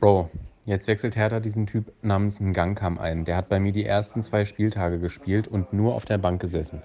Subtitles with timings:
[0.00, 0.30] Bro,
[0.64, 3.24] jetzt wechselt Hertha diesen Typ namens Ngangkam ein.
[3.24, 6.82] Der hat bei mir die ersten zwei Spieltage gespielt und nur auf der Bank gesessen.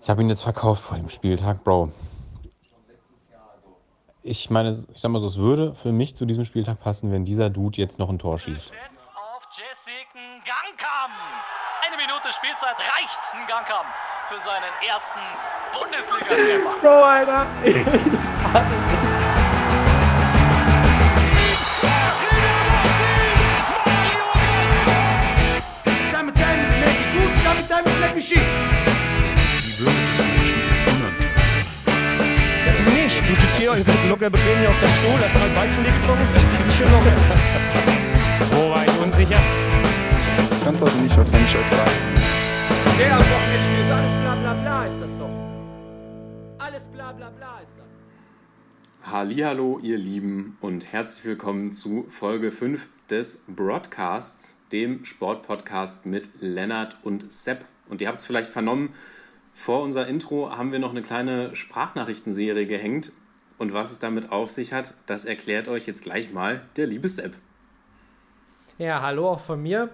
[0.00, 1.90] Ich habe ihn jetzt verkauft vor dem Spieltag, Bro.
[4.22, 7.24] Ich meine, ich sag mal so, es würde für mich zu diesem Spieltag passen, wenn
[7.24, 8.70] dieser Dude jetzt noch ein Tor schießt.
[8.70, 11.12] auf Jessica Ngangkam.
[11.86, 13.86] Eine Minute Spielzeit reicht Ngangkam
[14.28, 15.20] für seinen ersten
[15.72, 16.80] Bundesliga-Treffer.
[16.80, 17.46] Bro, Alter.
[27.68, 28.38] sometimes it make you shit.
[29.64, 31.94] Die Würde des Menschen ist unantastbar.
[32.66, 33.20] Ja, du nicht.
[33.28, 33.72] Du sitzt hier
[34.08, 36.26] locker bequem hier auf deinem Stuhl, hast mal Weizenbier getrunken.
[36.66, 37.12] Ist schon locker.
[38.52, 39.40] Wo war ich unsicher?
[40.60, 41.90] Ich antworte nicht auf seine Frage.
[42.98, 45.30] Der am Wochenende ist alles bla bla bla ist das doch.
[46.58, 47.77] Alles bla bla bla ist das.
[49.10, 56.98] Hallihallo, ihr Lieben, und herzlich willkommen zu Folge 5 des Broadcasts, dem Sportpodcast mit Lennart
[57.04, 57.64] und Sepp.
[57.88, 58.92] Und ihr habt es vielleicht vernommen,
[59.54, 63.12] vor unser Intro haben wir noch eine kleine Sprachnachrichtenserie gehängt.
[63.56, 67.08] Und was es damit auf sich hat, das erklärt euch jetzt gleich mal der liebe
[67.08, 67.32] Sepp.
[68.76, 69.88] Ja, hallo auch von mir.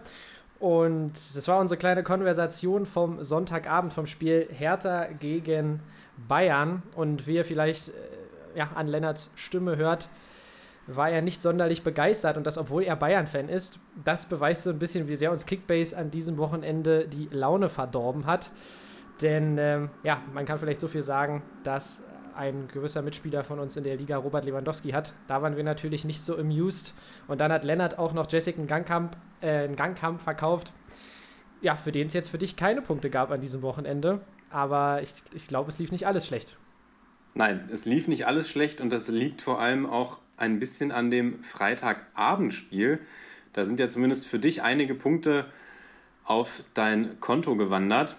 [0.59, 5.81] Und das war unsere kleine Konversation vom Sonntagabend vom Spiel Hertha gegen
[6.27, 6.83] Bayern.
[6.97, 7.93] Und wie ihr vielleicht äh,
[8.55, 10.09] ja, an Lennarts Stimme hört,
[10.87, 12.37] war er nicht sonderlich begeistert.
[12.37, 13.79] Und das, obwohl er Bayern-Fan ist.
[14.05, 18.27] Das beweist so ein bisschen, wie sehr uns Kickbase an diesem Wochenende die Laune verdorben
[18.27, 18.51] hat.
[19.23, 23.77] Denn ähm, ja, man kann vielleicht so viel sagen, dass ein gewisser Mitspieler von uns
[23.77, 25.13] in der Liga, Robert Lewandowski, hat.
[25.29, 26.93] Da waren wir natürlich nicht so amused.
[27.29, 30.73] Und dann hat Lennart auch noch Jessica einen Gangkampf, äh, einen Gangkampf verkauft.
[31.61, 34.21] Ja, für den es jetzt für dich keine Punkte gab an diesem Wochenende.
[34.51, 36.57] Aber ich, ich glaube, es lief nicht alles schlecht.
[37.35, 41.11] Nein, es lief nicht alles schlecht und das liegt vor allem auch ein bisschen an
[41.11, 43.01] dem Freitagabendspiel.
[43.53, 45.47] Da sind ja zumindest für dich einige Punkte
[46.25, 48.17] auf dein Konto gewandert.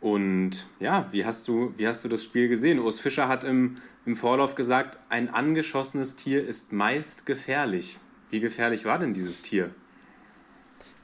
[0.00, 2.78] Und ja, wie hast du, wie hast du das Spiel gesehen?
[2.78, 3.76] Urs Fischer hat im,
[4.06, 7.98] im Vorlauf gesagt, ein angeschossenes Tier ist meist gefährlich.
[8.30, 9.70] Wie gefährlich war denn dieses Tier?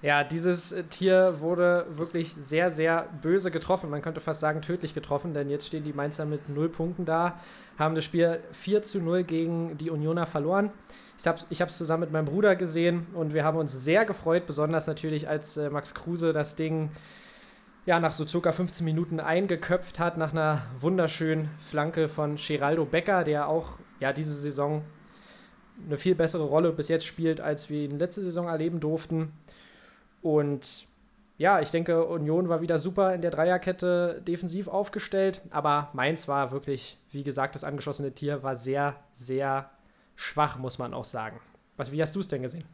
[0.04, 3.88] Ja, dieses Tier wurde wirklich sehr, sehr böse getroffen.
[3.88, 7.40] Man könnte fast sagen, tödlich getroffen, denn jetzt stehen die Mainzer mit null Punkten da,
[7.78, 10.70] haben das Spiel 4 zu 0 gegen die Unioner verloren.
[11.18, 14.44] Ich habe es ich zusammen mit meinem Bruder gesehen und wir haben uns sehr gefreut,
[14.46, 16.90] besonders natürlich, als äh, Max Kruse das Ding
[17.86, 23.24] ja, nach so circa 15 Minuten eingeköpft hat, nach einer wunderschönen Flanke von Geraldo Becker,
[23.24, 24.82] der auch ja, diese Saison
[25.86, 29.32] eine viel bessere Rolle bis jetzt spielt, als wir ihn letzte Saison erleben durften.
[30.24, 30.86] Und
[31.36, 36.50] ja, ich denke, Union war wieder super in der Dreierkette defensiv aufgestellt, aber Mainz war
[36.50, 39.68] wirklich, wie gesagt, das angeschossene Tier war sehr, sehr
[40.16, 41.38] schwach, muss man auch sagen.
[41.76, 42.64] Was, wie hast du es denn gesehen?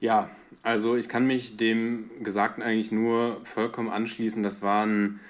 [0.00, 0.30] Ja,
[0.62, 4.42] also ich kann mich dem Gesagten eigentlich nur vollkommen anschließen.
[4.42, 5.20] Das war ein,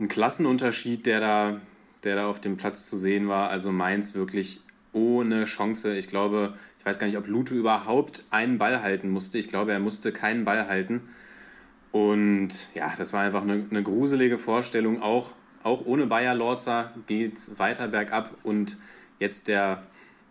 [0.00, 1.60] ein Klassenunterschied, der da,
[2.02, 3.50] der da auf dem Platz zu sehen war.
[3.50, 4.62] Also Mainz wirklich
[4.92, 5.96] ohne Chance.
[5.96, 9.38] Ich glaube, ich weiß gar nicht, ob Lute überhaupt einen Ball halten musste.
[9.38, 11.02] Ich glaube, er musste keinen Ball halten.
[11.92, 15.02] Und ja, das war einfach eine, eine gruselige Vorstellung.
[15.02, 18.34] Auch, auch ohne Bayer Lorzer geht es weiter bergab.
[18.42, 18.76] Und
[19.18, 19.82] jetzt der,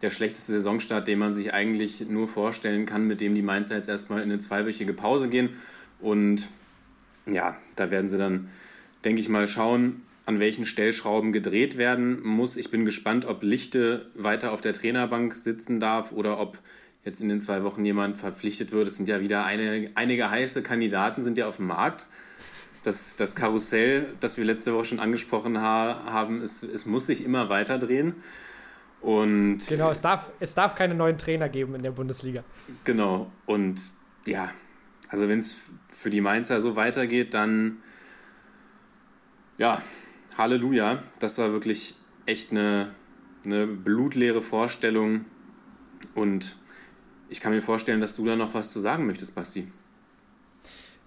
[0.01, 3.89] der schlechteste Saisonstart, den man sich eigentlich nur vorstellen kann, mit dem die Mainzer jetzt
[3.89, 5.49] erstmal in eine zweiwöchige Pause gehen.
[5.99, 6.49] Und
[7.25, 8.49] ja, da werden sie dann,
[9.03, 12.55] denke ich mal, schauen, an welchen Stellschrauben gedreht werden muss.
[12.55, 16.59] Ich bin gespannt, ob Lichte weiter auf der Trainerbank sitzen darf oder ob
[17.03, 18.85] jetzt in den zwei Wochen jemand verpflichtet wird.
[18.85, 22.05] Es sind ja wieder eine, einige heiße Kandidaten sind ja auf dem Markt.
[22.83, 27.25] Das, das Karussell, das wir letzte Woche schon angesprochen ha haben, es, es muss sich
[27.25, 28.13] immer weiter drehen.
[29.01, 32.43] Und genau, es darf, es darf keine neuen Trainer geben in der Bundesliga.
[32.83, 33.31] Genau.
[33.47, 33.81] Und
[34.27, 34.51] ja,
[35.07, 37.79] also wenn es für die Mainzer so weitergeht, dann
[39.59, 39.81] ja,
[40.39, 40.99] Halleluja.
[41.19, 41.95] Das war wirklich
[42.25, 42.91] echt eine,
[43.45, 45.25] eine blutleere Vorstellung.
[46.15, 46.55] Und
[47.27, 49.71] ich kann mir vorstellen, dass du da noch was zu sagen möchtest, Basti.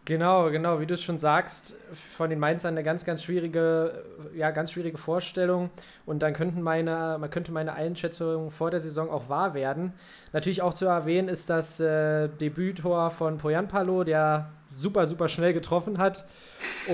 [0.05, 4.05] Genau, genau, wie du es schon sagst, von den Mainzern eine ganz, ganz schwierige,
[4.35, 5.71] ja, ganz schwierige Vorstellung.
[6.05, 9.93] Und dann könnten meine, man könnte meine Einschätzung vor der Saison auch wahr werden.
[10.33, 15.55] Natürlich auch zu erwähnen ist das äh, Debüttor von Poyan Palo, der super, super schnell
[15.55, 16.27] getroffen hat.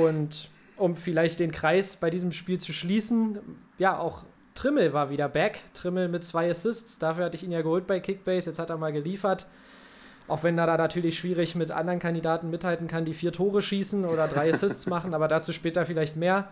[0.05, 3.39] Und um vielleicht den Kreis bei diesem Spiel zu schließen,
[3.79, 5.61] ja, auch Trimmel war wieder back.
[5.73, 6.99] Trimmel mit zwei Assists.
[6.99, 8.51] Dafür hatte ich ihn ja geholt bei Kickbase.
[8.51, 9.47] Jetzt hat er mal geliefert.
[10.27, 14.05] Auch wenn er da natürlich schwierig mit anderen Kandidaten mithalten kann, die vier Tore schießen
[14.05, 16.49] oder drei Assists machen, aber dazu später vielleicht mehr.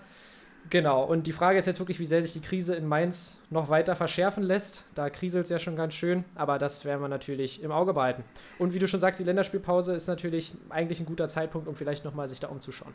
[0.70, 3.68] Genau, und die Frage ist jetzt wirklich, wie sehr sich die Krise in Mainz noch
[3.68, 4.84] weiter verschärfen lässt.
[4.94, 8.24] Da kriselt es ja schon ganz schön, aber das werden wir natürlich im Auge behalten.
[8.58, 12.04] Und wie du schon sagst, die Länderspielpause ist natürlich eigentlich ein guter Zeitpunkt, um vielleicht
[12.04, 12.94] nochmal sich da umzuschauen.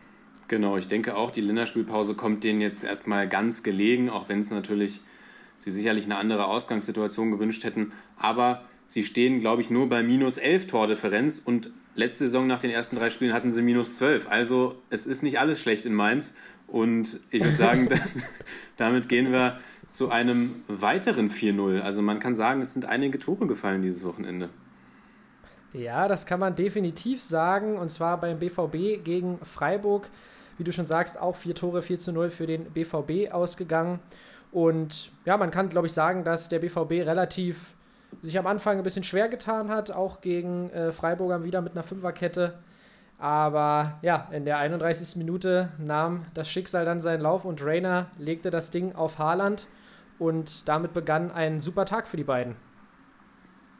[0.51, 4.51] Genau, ich denke auch, die Länderspielpause kommt denen jetzt erstmal ganz gelegen, auch wenn es
[4.51, 4.99] natürlich
[5.57, 7.93] sie sicherlich eine andere Ausgangssituation gewünscht hätten.
[8.17, 12.69] Aber sie stehen, glaube ich, nur bei minus 11 Tordifferenz und letzte Saison nach den
[12.69, 14.29] ersten drei Spielen hatten sie minus 12.
[14.29, 16.35] Also es ist nicht alles schlecht in Mainz.
[16.67, 17.87] Und ich würde sagen,
[18.75, 19.57] damit gehen wir
[19.87, 21.79] zu einem weiteren 4-0.
[21.79, 24.49] Also man kann sagen, es sind einige Tore gefallen dieses Wochenende.
[25.71, 27.77] Ja, das kann man definitiv sagen.
[27.77, 30.09] Und zwar beim BVB gegen Freiburg.
[30.57, 33.99] Wie du schon sagst, auch vier Tore, 4 zu 0 für den BVB ausgegangen.
[34.51, 37.73] Und ja, man kann, glaube ich, sagen, dass der BVB relativ
[38.21, 41.83] sich am Anfang ein bisschen schwer getan hat, auch gegen äh, Freiburger wieder mit einer
[41.83, 42.59] Fünferkette.
[43.17, 45.15] Aber ja, in der 31.
[45.15, 49.67] Minute nahm das Schicksal dann seinen Lauf und Rainer legte das Ding auf Haaland
[50.17, 52.55] und damit begann ein super Tag für die beiden.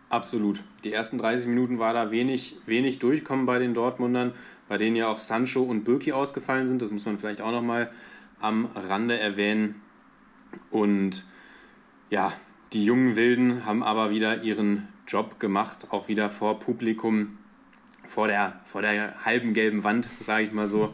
[0.10, 0.62] Absolut.
[0.84, 4.34] Die ersten 30 Minuten war da wenig, wenig Durchkommen bei den Dortmundern,
[4.72, 6.82] bei denen ja auch Sancho und Birki ausgefallen sind.
[6.82, 7.92] Das muss man vielleicht auch nochmal
[8.40, 9.82] am Rande erwähnen.
[10.70, 11.26] Und
[12.10, 12.32] ja,
[12.72, 17.38] die jungen Wilden haben aber wieder ihren Job gemacht, auch wieder vor Publikum
[18.08, 20.94] vor der, vor der halben gelben Wand, sage ich mal so.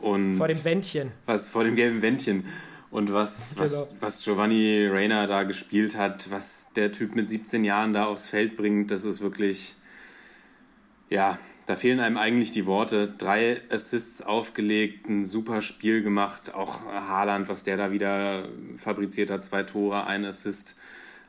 [0.00, 1.12] Und vor dem Wändchen.
[1.26, 2.44] Was, vor dem gelben Wändchen.
[2.90, 3.96] Und was, was, genau.
[4.00, 8.56] was Giovanni Reina da gespielt hat, was der Typ mit 17 Jahren da aufs Feld
[8.56, 9.76] bringt, das ist wirklich,
[11.08, 13.08] ja, da fehlen einem eigentlich die Worte.
[13.08, 16.54] Drei Assists aufgelegt, ein super Spiel gemacht.
[16.54, 18.44] Auch Haaland, was der da wieder
[18.76, 20.76] fabriziert hat, zwei Tore, ein Assist.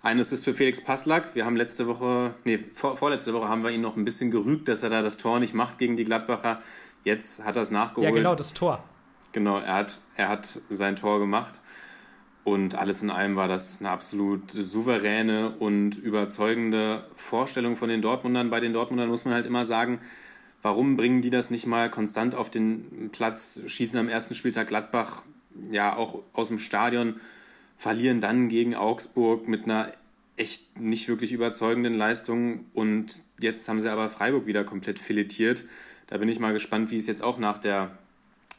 [0.03, 1.33] Eines ist für Felix Passlack.
[1.33, 4.67] Wir haben letzte Woche, nee, vor, vorletzte Woche haben wir ihn noch ein bisschen gerügt,
[4.67, 6.61] dass er da das Tor nicht macht gegen die Gladbacher.
[7.03, 8.09] Jetzt hat er es nachgeholt.
[8.09, 8.83] Ja, genau, das Tor.
[9.31, 11.61] Genau, er hat, er hat sein Tor gemacht.
[12.43, 18.49] Und alles in allem war das eine absolut souveräne und überzeugende Vorstellung von den Dortmundern.
[18.49, 19.99] Bei den Dortmundern muss man halt immer sagen,
[20.61, 25.23] warum bringen die das nicht mal konstant auf den Platz, schießen am ersten Spieltag Gladbach
[25.69, 27.15] ja auch aus dem Stadion
[27.77, 29.91] verlieren dann gegen Augsburg mit einer
[30.35, 35.63] echt nicht wirklich überzeugenden Leistung und jetzt haben sie aber Freiburg wieder komplett filetiert.
[36.07, 37.91] Da bin ich mal gespannt, wie es jetzt auch nach der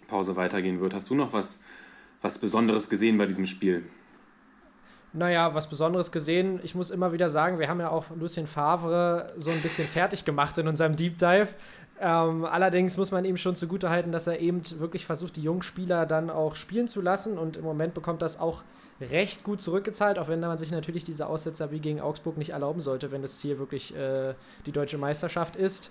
[0.09, 0.95] Pause weitergehen wird.
[0.95, 1.63] Hast du noch was,
[2.21, 3.85] was Besonderes gesehen bei diesem Spiel?
[5.13, 6.61] Naja, was Besonderes gesehen.
[6.63, 10.25] Ich muss immer wieder sagen, wir haben ja auch Lucien Favre so ein bisschen fertig
[10.25, 11.49] gemacht in unserem Deep Dive.
[12.01, 16.07] Ähm, allerdings muss man ihm schon zugutehalten, dass er eben wirklich versucht, die jungen Spieler
[16.07, 17.39] dann auch spielen zu lassen.
[17.39, 18.63] Und im Moment bekommt das auch
[19.01, 22.81] recht gut zurückgezahlt, auch wenn man sich natürlich diese Aussetzer wie gegen Augsburg nicht erlauben
[22.81, 24.35] sollte, wenn das Ziel wirklich äh,
[24.67, 25.91] die deutsche Meisterschaft ist.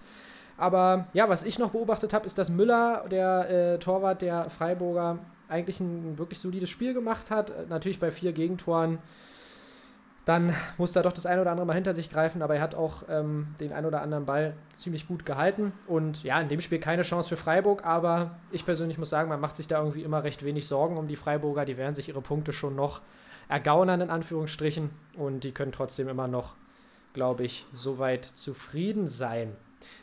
[0.57, 5.19] Aber ja, was ich noch beobachtet habe, ist, dass Müller, der äh, Torwart der Freiburger,
[5.49, 7.69] eigentlich ein wirklich solides Spiel gemacht hat.
[7.69, 8.97] Natürlich bei vier Gegentoren
[10.27, 12.75] dann muss er doch das eine oder andere mal hinter sich greifen, aber er hat
[12.75, 15.71] auch ähm, den ein oder anderen Ball ziemlich gut gehalten.
[15.87, 19.39] Und ja, in dem Spiel keine Chance für Freiburg, aber ich persönlich muss sagen, man
[19.39, 21.63] macht sich da irgendwie immer recht wenig Sorgen um die Freiburger.
[21.63, 22.99] Die werden sich ihre Punkte schon noch
[23.47, 24.89] ergaunern, in Anführungsstrichen.
[25.15, 26.55] Und die können trotzdem immer noch,
[27.13, 29.55] glaube ich, soweit zufrieden sein.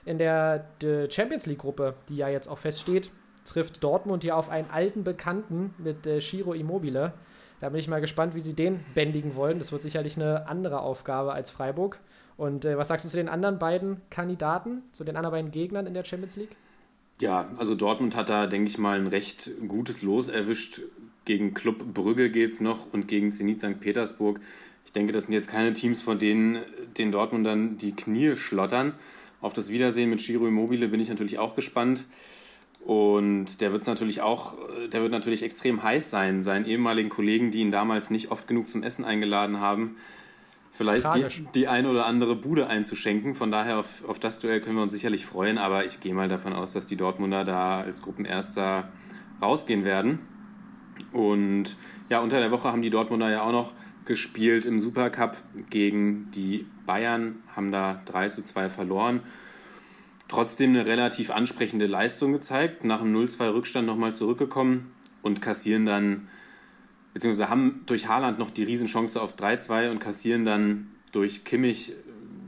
[0.07, 0.65] In der
[1.11, 3.11] Champions League-Gruppe, die ja jetzt auch feststeht,
[3.45, 7.13] trifft Dortmund ja auf einen alten Bekannten mit äh, Shiro Immobile.
[7.65, 9.59] Da bin ich mal gespannt, wie sie den bändigen wollen.
[9.59, 11.99] Das wird sicherlich eine andere Aufgabe als Freiburg.
[12.37, 15.87] Und äh, was sagst du zu den anderen beiden Kandidaten, zu den anderen beiden Gegnern
[15.87, 16.57] in der Champions League?
[17.23, 20.83] Ja, also Dortmund hat da, denke ich mal, ein recht gutes Los erwischt.
[21.25, 23.81] Gegen Club Brügge geht es noch und gegen Zenit St.
[23.81, 24.41] Petersburg.
[24.85, 26.59] Ich denke, das sind jetzt keine Teams, von denen
[26.99, 28.93] den Dortmundern die Knie schlottern.
[29.41, 32.05] Auf das Wiedersehen mit Giro Immobile bin ich natürlich auch gespannt.
[32.85, 34.59] Und der wird natürlich auch,
[34.93, 38.69] der wird natürlich extrem heiß sein, seinen ehemaligen Kollegen, die ihn damals nicht oft genug
[38.69, 39.97] zum Essen eingeladen haben,
[40.71, 43.35] vielleicht die, die ein oder andere Bude einzuschenken.
[43.35, 46.29] Von daher auf, auf das Duell können wir uns sicherlich freuen, aber ich gehe mal
[46.29, 48.93] davon aus, dass die Dortmunder da als Gruppenerster
[49.41, 50.19] rausgehen werden.
[51.11, 51.79] Und
[52.11, 53.73] ja, unter der Woche haben die Dortmunder ja auch noch
[54.05, 55.39] gespielt im Supercup
[55.71, 59.23] gegen die Bayern, haben da 3 zu 2 verloren
[60.29, 66.29] trotzdem eine relativ ansprechende Leistung gezeigt, nach einem 0-2-Rückstand nochmal zurückgekommen und kassieren dann,
[67.13, 71.93] beziehungsweise haben durch Haaland noch die Riesenchance aufs 3-2 und kassieren dann durch Kimmich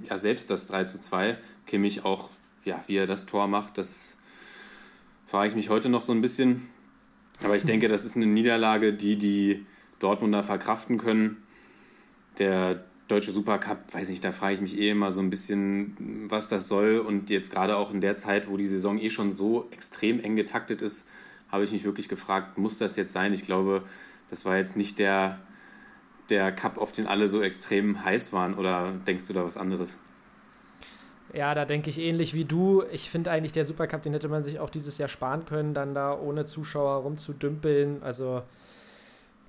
[0.09, 1.37] ja selbst das 3-2.
[1.67, 2.31] Kimmich auch,
[2.65, 4.17] ja, wie er das Tor macht, das
[5.27, 6.69] frage ich mich heute noch so ein bisschen.
[7.43, 9.67] Aber ich denke, das ist eine Niederlage, die die
[9.99, 11.43] Dortmunder verkraften können.
[12.39, 16.49] Der Deutsche Supercup, weiß nicht, da frage ich mich eh immer so ein bisschen, was
[16.49, 16.99] das soll.
[16.99, 20.35] Und jetzt gerade auch in der Zeit, wo die Saison eh schon so extrem eng
[20.35, 21.09] getaktet ist,
[21.49, 23.33] habe ich mich wirklich gefragt, muss das jetzt sein?
[23.33, 23.85] Ich glaube,
[24.29, 25.37] das war jetzt nicht der,
[26.31, 28.55] der Cup, auf den alle so extrem heiß waren.
[28.55, 30.01] Oder denkst du da was anderes?
[31.33, 32.83] Ja, da denke ich ähnlich wie du.
[32.91, 35.95] Ich finde eigentlich, der Supercup, den hätte man sich auch dieses Jahr sparen können, dann
[35.95, 38.03] da ohne Zuschauer rumzudümpeln.
[38.03, 38.43] Also,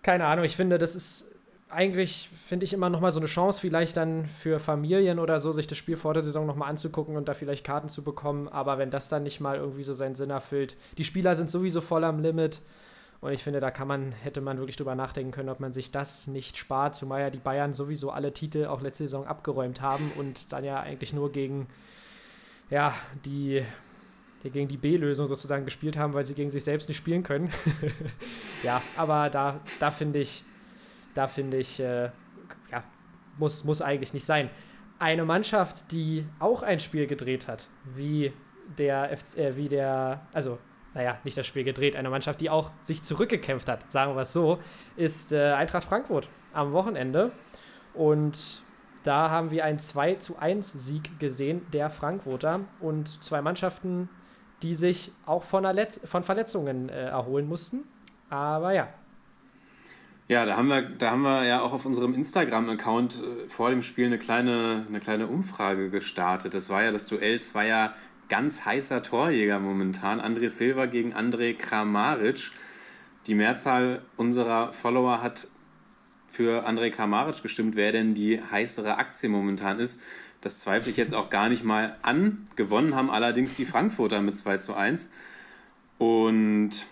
[0.03, 1.33] keine Ahnung, ich finde, das ist
[1.69, 5.67] eigentlich, finde ich, immer nochmal so eine Chance, vielleicht dann für Familien oder so, sich
[5.67, 8.47] das Spiel vor der Saison nochmal anzugucken und da vielleicht Karten zu bekommen.
[8.47, 11.81] Aber wenn das dann nicht mal irgendwie so seinen Sinn erfüllt, die Spieler sind sowieso
[11.81, 12.61] voll am Limit.
[13.19, 15.91] Und ich finde, da kann man, hätte man wirklich drüber nachdenken können, ob man sich
[15.91, 20.11] das nicht spart, zumal ja die Bayern sowieso alle Titel auch letzte Saison abgeräumt haben
[20.19, 21.67] und dann ja eigentlich nur gegen,
[22.69, 22.93] ja,
[23.25, 23.65] die,
[24.43, 27.51] die gegen die B-Lösung sozusagen gespielt haben, weil sie gegen sich selbst nicht spielen können.
[28.63, 30.43] ja, aber da, da finde ich,
[31.17, 32.09] da finde ich, äh,
[32.71, 32.83] ja,
[33.37, 34.49] muss, muss eigentlich nicht sein.
[34.99, 38.33] Eine Mannschaft, die auch ein Spiel gedreht hat, wie
[38.77, 40.59] der, äh, wie der, also
[40.93, 44.33] naja, nicht das Spiel gedreht, eine Mannschaft, die auch sich zurückgekämpft hat, sagen wir es
[44.33, 44.59] so,
[44.95, 47.31] ist äh, Eintracht Frankfurt am Wochenende.
[47.93, 48.61] Und
[49.03, 54.09] da haben wir einen 2 zu 1 Sieg gesehen der Frankfurter und zwei Mannschaften,
[54.63, 55.65] die sich auch von,
[56.03, 57.85] von Verletzungen äh, erholen mussten.
[58.29, 58.87] Aber ja.
[60.29, 63.81] Ja, da haben wir, da haben wir ja auch auf unserem Instagram-Account äh, vor dem
[63.81, 66.53] Spiel eine kleine, eine kleine Umfrage gestartet.
[66.53, 67.93] Das war ja das Duell zweier
[68.27, 70.19] ganz heißer Torjäger momentan.
[70.19, 72.51] André Silva gegen André Kramaric.
[73.25, 75.47] Die Mehrzahl unserer Follower hat
[76.27, 80.01] für André Kramaric gestimmt, wer denn die heißere Aktie momentan ist.
[80.41, 82.45] Das zweifle ich jetzt auch gar nicht mal an.
[82.57, 85.09] Gewonnen haben allerdings die Frankfurter mit 2 zu 1.
[85.97, 86.87] Und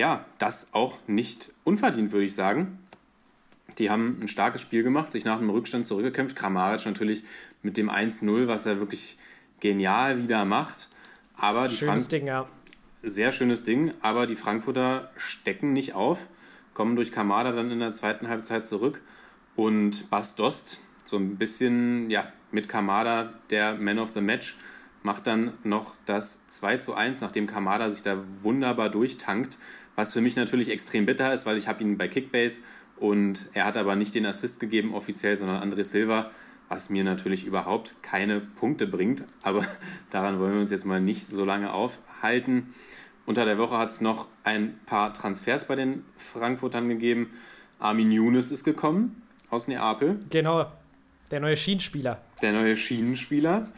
[0.00, 2.78] ja, das auch nicht unverdient, würde ich sagen.
[3.78, 6.34] Die haben ein starkes Spiel gemacht, sich nach einem Rückstand zurückgekämpft.
[6.36, 7.22] Kramaric natürlich
[7.62, 9.18] mit dem 1-0, was er wirklich
[9.60, 10.88] genial wieder macht.
[11.36, 12.48] Aber die schönes Frank Ding, ja.
[13.02, 16.28] Sehr schönes Ding, aber die Frankfurter stecken nicht auf,
[16.72, 19.02] kommen durch Kamada dann in der zweiten Halbzeit zurück
[19.54, 24.56] und Bas Dost, so ein bisschen, ja, mit Kamada der Man of the Match,
[25.02, 29.58] macht dann noch das 2 zu 1, nachdem Kamada sich da wunderbar durchtankt,
[29.96, 32.62] was für mich natürlich extrem bitter ist, weil ich habe ihn bei Kickbase
[32.96, 36.30] und er hat aber nicht den Assist gegeben offiziell, sondern André Silva
[36.70, 39.24] was mir natürlich überhaupt keine Punkte bringt.
[39.42, 39.66] Aber
[40.10, 42.72] daran wollen wir uns jetzt mal nicht so lange aufhalten.
[43.26, 47.30] Unter der Woche hat es noch ein paar Transfers bei den Frankfurtern gegeben.
[47.80, 49.20] Armin Younes ist gekommen
[49.50, 50.20] aus Neapel.
[50.30, 50.70] Genau,
[51.30, 52.22] der neue Schienenspieler.
[52.40, 53.68] Der neue Schienenspieler.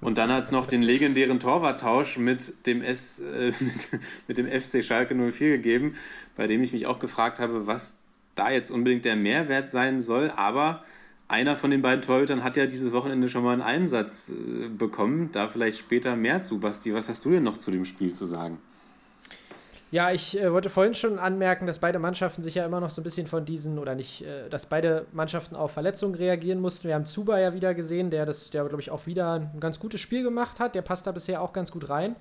[0.00, 3.90] Und dann hat es noch den legendären Torwarttausch mit dem, S, äh, mit,
[4.28, 5.94] mit dem FC Schalke 04 gegeben,
[6.36, 8.02] bei dem ich mich auch gefragt habe, was
[8.34, 10.30] da jetzt unbedingt der Mehrwert sein soll.
[10.36, 10.82] Aber
[11.28, 15.30] einer von den beiden Torhütern hat ja dieses Wochenende schon mal einen Einsatz äh, bekommen.
[15.32, 16.60] Da vielleicht später mehr zu.
[16.60, 18.58] Basti, was hast du denn noch zu dem Spiel zu sagen?
[19.92, 23.00] Ja, ich äh, wollte vorhin schon anmerken, dass beide Mannschaften sich ja immer noch so
[23.00, 26.88] ein bisschen von diesen, oder nicht, äh, dass beide Mannschaften auf Verletzungen reagieren mussten.
[26.88, 29.78] Wir haben Zuba ja wieder gesehen, der das, der glaube ich auch wieder ein ganz
[29.78, 30.74] gutes Spiel gemacht hat.
[30.74, 32.16] Der passt da bisher auch ganz gut rein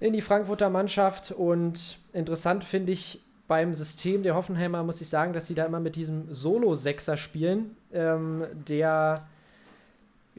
[0.00, 1.30] in die Frankfurter Mannschaft.
[1.30, 5.80] Und interessant finde ich beim System der Hoffenheimer muss ich sagen, dass sie da immer
[5.80, 9.26] mit diesem Solo-Sechser spielen, ähm, der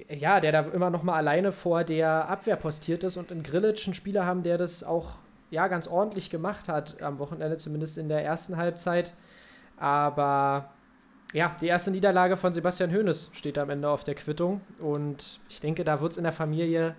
[0.09, 3.85] ja, der da immer noch mal alleine vor der Abwehr postiert ist und in Grillitsch
[3.85, 5.17] einen Spieler haben, der das auch
[5.53, 9.13] ja ganz ordentlich gemacht hat am Wochenende, zumindest in der ersten Halbzeit.
[9.77, 10.71] Aber
[11.31, 15.61] ja, die erste Niederlage von Sebastian Hoeneß steht am Ende auf der Quittung und ich
[15.61, 16.95] denke, da wird es in der Familie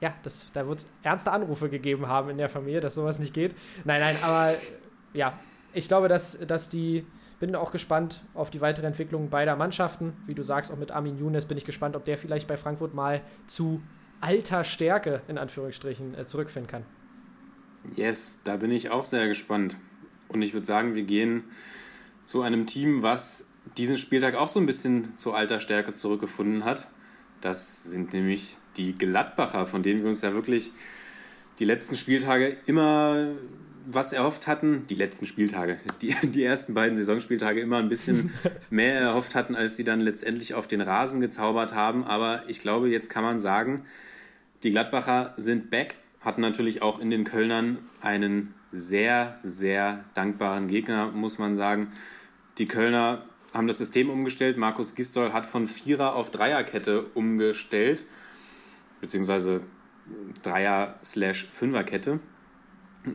[0.00, 3.34] ja, das, da wird es ernste Anrufe gegeben haben in der Familie, dass sowas nicht
[3.34, 3.54] geht.
[3.84, 4.50] Nein, nein, aber
[5.12, 5.32] ja,
[5.72, 7.06] ich glaube, dass, dass die,
[7.38, 10.14] bin auch gespannt auf die weitere Entwicklung beider Mannschaften.
[10.26, 12.94] Wie du sagst, auch mit Armin Younes bin ich gespannt, ob der vielleicht bei Frankfurt
[12.94, 13.82] mal zu
[14.20, 16.84] alter Stärke in Anführungsstrichen äh, zurückfinden kann.
[17.96, 19.76] Yes, da bin ich auch sehr gespannt.
[20.28, 21.44] Und ich würde sagen, wir gehen
[22.24, 26.88] zu einem Team, was diesen Spieltag auch so ein bisschen zu alter Stärke zurückgefunden hat.
[27.40, 30.72] Das sind nämlich die Gladbacher, von denen wir uns ja wirklich
[31.58, 33.32] die letzten Spieltage immer
[33.86, 38.32] was erhofft hatten, die letzten Spieltage, die, die ersten beiden Saisonspieltage immer ein bisschen
[38.70, 42.04] mehr erhofft hatten, als sie dann letztendlich auf den Rasen gezaubert haben.
[42.04, 43.84] Aber ich glaube, jetzt kann man sagen,
[44.62, 51.10] die Gladbacher sind back, hatten natürlich auch in den Kölnern einen sehr, sehr dankbaren Gegner,
[51.10, 51.92] muss man sagen.
[52.58, 53.24] Die Kölner
[53.54, 54.58] haben das System umgestellt.
[54.58, 58.04] Markus Gistol hat von Vierer auf Dreierkette umgestellt,
[59.00, 59.62] beziehungsweise
[60.42, 62.20] Dreier-Fünferkette.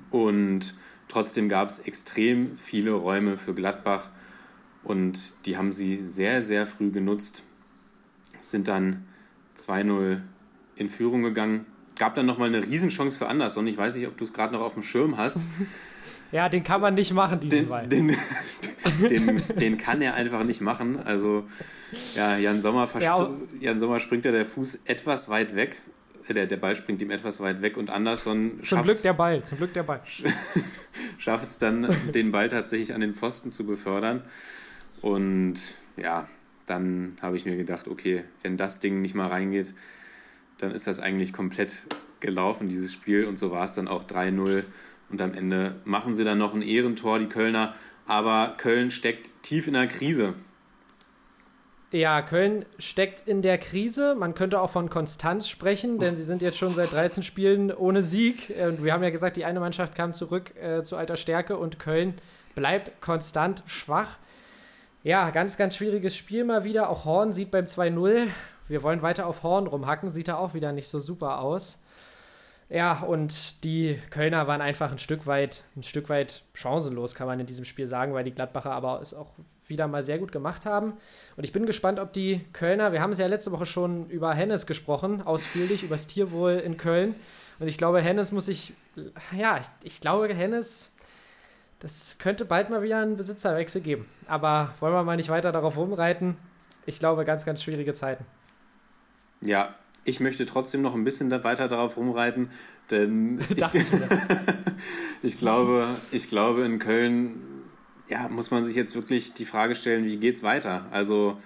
[0.09, 0.75] Und
[1.07, 4.09] trotzdem gab es extrem viele Räume für Gladbach
[4.83, 7.43] und die haben sie sehr, sehr früh genutzt,
[8.39, 9.05] sind dann
[9.55, 10.21] 2-0
[10.75, 11.65] in Führung gegangen
[11.96, 13.68] gab dann nochmal eine Riesenchance für Anderson.
[13.68, 15.42] Ich weiß nicht, ob du es gerade noch auf dem Schirm hast.
[16.32, 17.88] Ja, den kann man nicht machen, diesen Den, Ball.
[17.88, 18.14] den,
[19.10, 20.98] den, den kann er einfach nicht machen.
[21.00, 21.46] Also,
[22.16, 23.30] ja, Jan Sommer, Ja,
[23.62, 25.78] Jan Sommer springt ja der Fuß etwas weit weg.
[26.28, 29.44] Äh, Der, der Ball springt ihm etwas weit weg und Anderson zum Glück der Ball,
[29.44, 30.02] zum Glück der Ball.
[31.20, 34.22] schafft es dann, den Ball tatsächlich an den Pfosten zu befördern.
[35.02, 35.56] Und
[35.96, 36.28] ja,
[36.66, 39.74] dann habe ich mir gedacht, okay, wenn das Ding nicht mal reingeht,
[40.57, 41.83] dann ist das eigentlich komplett
[42.19, 43.25] gelaufen, dieses Spiel.
[43.25, 44.63] Und so war es dann auch 3-0.
[45.09, 47.75] Und am Ende machen sie dann noch ein Ehrentor, die Kölner.
[48.07, 50.35] Aber Köln steckt tief in der Krise.
[51.91, 54.15] Ja, Köln steckt in der Krise.
[54.15, 58.01] Man könnte auch von Konstanz sprechen, denn sie sind jetzt schon seit 13 Spielen ohne
[58.01, 58.53] Sieg.
[58.67, 61.79] Und wir haben ja gesagt, die eine Mannschaft kam zurück äh, zu alter Stärke und
[61.79, 62.15] Köln
[62.53, 64.17] bleibt konstant schwach.
[65.03, 66.89] Ja, ganz, ganz schwieriges Spiel mal wieder.
[66.89, 68.27] Auch Horn sieht beim 2-0.
[68.67, 71.79] Wir wollen weiter auf Horn rumhacken, sieht da auch wieder nicht so super aus.
[72.67, 77.39] Ja, und die Kölner waren einfach ein Stück weit, ein Stück weit chancenlos, kann man
[77.39, 79.34] in diesem Spiel sagen, weil die Gladbacher aber es auch
[79.67, 80.93] wieder mal sehr gut gemacht haben.
[81.38, 84.34] Und ich bin gespannt, ob die Kölner, wir haben es ja letzte Woche schon über
[84.34, 87.13] Hennes gesprochen, ausführlich, über das Tierwohl in Köln.
[87.60, 88.74] Und ich glaube, Hennes muss sich,
[89.38, 90.89] ja, ich, ich glaube, Hennes,
[91.79, 94.10] das könnte bald mal wieder einen Besitzerwechsel geben.
[94.27, 96.36] Aber wollen wir mal nicht weiter darauf rumreiten.
[96.88, 98.25] Ich glaube, ganz, ganz schwierige Zeiten.
[99.46, 102.50] Ja, ich möchte trotzdem noch ein bisschen weiter darauf rumreiten,
[102.92, 103.66] denn ich,
[105.22, 107.42] ich glaube, ich glaube, in Köln
[108.08, 110.88] ja, muss man sich jetzt wirklich die Frage stellen, wie geht's weiter?
[110.92, 111.40] Also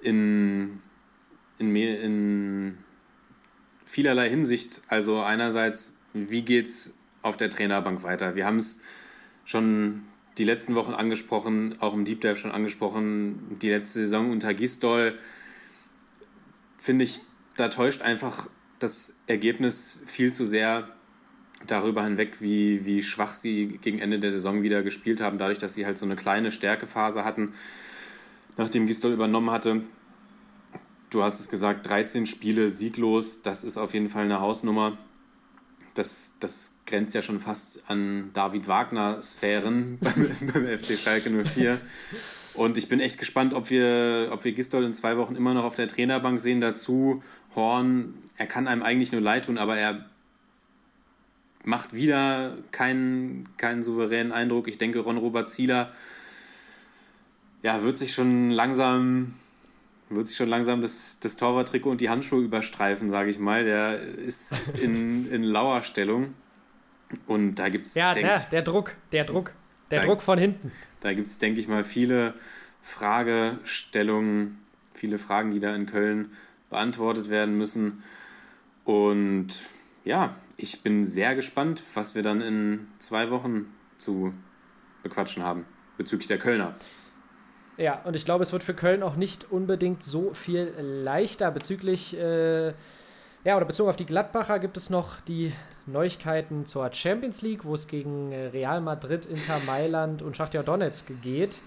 [0.00, 0.80] in,
[1.58, 2.78] in, in
[3.84, 4.82] vielerlei Hinsicht.
[4.88, 8.34] Also einerseits, wie geht's auf der Trainerbank weiter?
[8.36, 8.80] Wir haben es
[9.44, 10.02] schon
[10.38, 15.18] die letzten Wochen angesprochen, auch im Deep Dive schon angesprochen, die letzte Saison unter Gisdol
[16.76, 17.20] finde ich,
[17.56, 20.88] da täuscht einfach das Ergebnis viel zu sehr
[21.66, 25.74] darüber hinweg, wie, wie schwach sie gegen Ende der Saison wieder gespielt haben, dadurch, dass
[25.74, 27.54] sie halt so eine kleine Stärkephase hatten,
[28.56, 29.82] nachdem Gistol übernommen hatte.
[31.10, 34.98] Du hast es gesagt, 13 Spiele sieglos, das ist auf jeden Fall eine Hausnummer.
[35.94, 41.80] Das, das grenzt ja schon fast an David Wagner-Sphären beim, beim FC Schalke 04.
[42.56, 45.64] Und ich bin echt gespannt, ob wir, ob wir Gistol in zwei Wochen immer noch
[45.64, 46.60] auf der Trainerbank sehen.
[46.60, 47.22] Dazu
[47.54, 50.06] Horn, er kann einem eigentlich nur leid tun, aber er
[51.64, 54.68] macht wieder keinen, keinen souveränen Eindruck.
[54.68, 55.92] Ich denke, Ron-Robert Zieler
[57.62, 59.34] ja, wird sich schon langsam
[60.08, 63.64] wird sich schon langsam das, das Torwarttrikot und die Handschuhe überstreifen, sage ich mal.
[63.64, 66.34] Der ist in, in lauer Stellung.
[67.26, 69.52] Und da gibt es, Ja, der, der Druck, der Druck,
[69.90, 70.10] der Dank.
[70.10, 70.72] Druck von hinten.
[71.00, 72.34] da gibt's, denke ich mal, viele
[72.80, 74.58] Fragestellungen,
[74.94, 76.30] viele Fragen, die da in Köln
[76.70, 78.02] beantwortet werden müssen.
[78.84, 79.48] Und
[80.04, 83.66] ja, ich bin sehr gespannt, was wir dann in zwei Wochen
[83.98, 84.32] zu
[85.02, 85.64] bequatschen haben
[85.96, 86.74] bezüglich der Kölner.
[87.76, 91.50] Ja, und ich glaube, es wird für Köln auch nicht unbedingt so viel leichter.
[91.50, 92.72] Bezüglich, äh,
[93.46, 95.52] ja, oder bezogen auf die Gladbacher gibt es noch die
[95.86, 101.12] Neuigkeiten zur Champions League, wo es gegen äh, Real Madrid, Inter Mailand und Schachtja Donetsk
[101.22, 101.60] geht.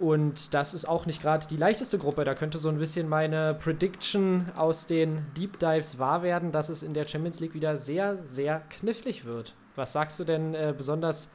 [0.00, 2.24] Und das ist auch nicht gerade die leichteste Gruppe.
[2.24, 6.82] Da könnte so ein bisschen meine Prediction aus den Deep Dives wahr werden, dass es
[6.82, 9.52] in der Champions League wieder sehr, sehr knifflig wird.
[9.76, 11.30] Was sagst du denn äh, besonders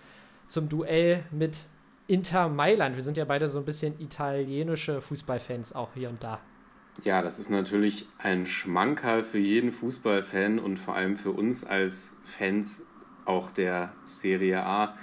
[0.48, 1.68] zum Duell mit
[2.08, 2.96] Inter Mailand?
[2.96, 6.40] Wir sind ja beide so ein bisschen italienische Fußballfans auch hier und da.
[7.06, 12.18] Ja, das ist natürlich ein Schmankerl für jeden Fußballfan und vor allem für uns als
[12.24, 12.84] Fans
[13.26, 14.96] auch der Serie A.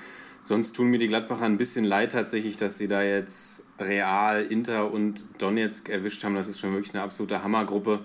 [0.45, 4.93] Sonst tun mir die Gladbacher ein bisschen leid tatsächlich, dass sie da jetzt Real, Inter
[4.93, 6.35] und Donetsk erwischt haben.
[6.35, 8.05] Das ist schon wirklich eine absolute Hammergruppe.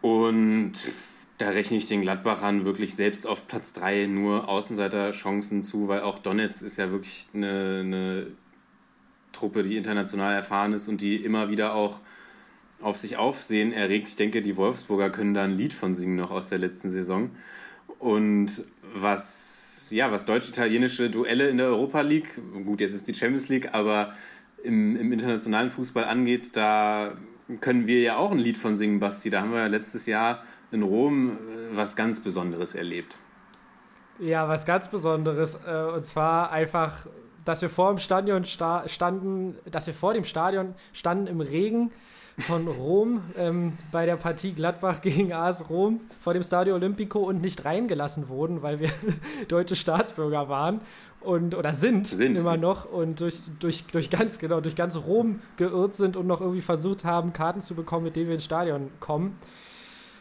[0.00, 0.72] Und
[1.38, 6.18] da rechne ich den Gladbachern wirklich selbst auf Platz 3 nur Außenseiterchancen zu, weil auch
[6.18, 8.26] Donetsk ist ja wirklich eine, eine
[9.32, 12.00] Truppe, die international erfahren ist und die immer wieder auch
[12.82, 14.08] auf sich Aufsehen erregt.
[14.08, 17.30] Ich denke, die Wolfsburger können da ein Lied von singen noch aus der letzten Saison.
[17.98, 23.48] Und was, ja, was deutsch-italienische Duelle in der Europa League, gut, jetzt ist die Champions
[23.48, 24.12] League, aber
[24.62, 27.16] im, im internationalen Fußball angeht, da
[27.60, 29.30] können wir ja auch ein Lied von singen, Basti.
[29.30, 33.18] Da haben wir letztes Jahr in Rom äh, was ganz Besonderes erlebt.
[34.18, 35.56] Ja, was ganz Besonderes.
[35.66, 37.06] Äh, und zwar einfach,
[37.44, 41.92] dass wir vor dem Stadion sta standen, dass wir vor dem Stadion standen im Regen
[42.38, 47.40] von Rom ähm, bei der Partie Gladbach gegen AS Rom vor dem Stadio Olimpico und
[47.40, 48.90] nicht reingelassen wurden, weil wir
[49.48, 50.80] deutsche Staatsbürger waren
[51.20, 52.38] und oder sind, Sind.
[52.38, 56.40] immer noch und durch, durch, durch ganz genau durch ganz Rom geirrt sind und noch
[56.40, 59.38] irgendwie versucht haben Karten zu bekommen, mit denen wir ins Stadion kommen.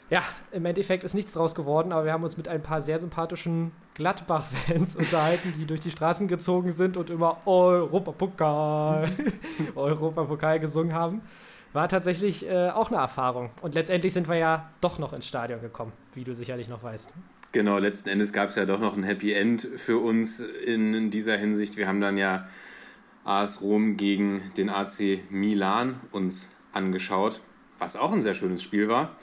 [0.09, 2.97] ja, im Endeffekt ist nichts draus geworden, aber wir haben uns mit ein paar sehr
[2.97, 9.09] sympathischen Gladbach-Fans unterhalten, die durch die Straßen gezogen sind und immer Europapokal,
[9.75, 11.21] Europapokal gesungen haben.
[11.75, 13.49] War tatsächlich äh, auch eine Erfahrung.
[13.61, 17.13] Und letztendlich sind wir ja doch noch ins Stadion gekommen, wie du sicherlich noch weißt.
[17.51, 21.35] Genau, letzten Endes gab es ja doch noch ein Happy End für uns in dieser
[21.35, 21.75] Hinsicht.
[21.75, 22.47] Wir haben dann ja
[23.25, 27.41] AS Rom gegen den AC Milan uns angeschaut,
[27.77, 29.17] was auch ein sehr schönes Spiel war.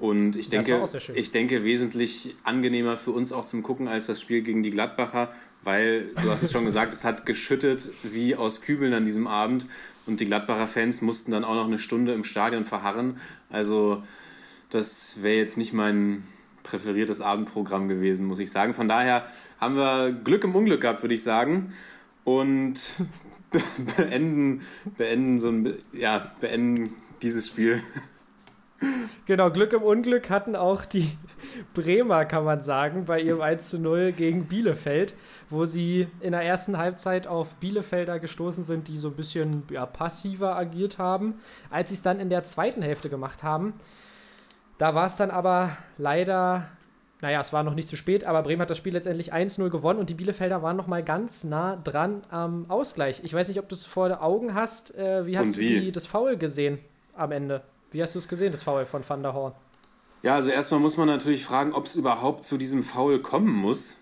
[0.00, 0.84] Und ich denke,
[1.14, 5.28] ich denke, wesentlich angenehmer für uns auch zum Gucken als das Spiel gegen die Gladbacher,
[5.64, 9.66] weil du hast es schon gesagt, es hat geschüttet wie aus Kübeln an diesem Abend
[10.06, 13.18] und die Gladbacher Fans mussten dann auch noch eine Stunde im Stadion verharren.
[13.50, 14.02] Also
[14.70, 16.22] das wäre jetzt nicht mein
[16.62, 18.74] präferiertes Abendprogramm gewesen, muss ich sagen.
[18.74, 19.26] Von daher
[19.58, 21.72] haben wir Glück im Unglück gehabt, würde ich sagen.
[22.22, 22.78] Und
[23.96, 24.60] beenden,
[24.96, 27.82] beenden so ein, ja, beenden dieses Spiel
[29.26, 31.18] Genau, Glück im Unglück hatten auch die
[31.74, 35.14] Bremer, kann man sagen, bei ihrem 1 zu 0 gegen Bielefeld,
[35.50, 39.84] wo sie in der ersten Halbzeit auf Bielefelder gestoßen sind, die so ein bisschen ja,
[39.84, 41.34] passiver agiert haben.
[41.70, 43.74] Als sie es dann in der zweiten Hälfte gemacht haben,
[44.78, 46.68] da war es dann aber leider,
[47.20, 49.98] naja, es war noch nicht zu spät, aber Bremen hat das Spiel letztendlich 1-0 gewonnen
[49.98, 53.20] und die Bielefelder waren noch mal ganz nah dran am Ausgleich.
[53.24, 54.96] Ich weiß nicht, ob du es vor Augen hast.
[54.96, 55.74] Äh, wie hast wie?
[55.74, 56.78] du die, das Foul gesehen
[57.16, 57.62] am Ende?
[57.90, 59.54] Wie hast du es gesehen, das Foul von Van der Horn?
[60.22, 63.96] Ja, also erstmal muss man natürlich fragen, ob es überhaupt zu diesem Foul kommen muss,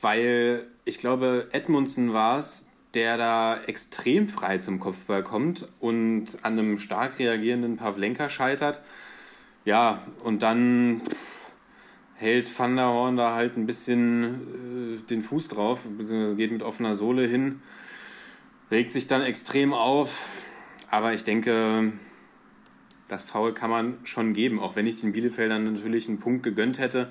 [0.00, 6.58] weil ich glaube, Edmundsen war es, der da extrem frei zum Kopfball kommt und an
[6.58, 8.82] einem stark reagierenden Pavlenka scheitert.
[9.64, 11.02] Ja, und dann
[12.14, 16.62] hält Van der Horn da halt ein bisschen äh, den Fuß drauf, beziehungsweise geht mit
[16.62, 17.60] offener Sohle hin,
[18.70, 20.28] regt sich dann extrem auf.
[20.90, 21.92] Aber ich denke,
[23.08, 26.78] das Foul kann man schon geben, auch wenn ich den Bielefeldern natürlich einen Punkt gegönnt
[26.78, 27.08] hätte.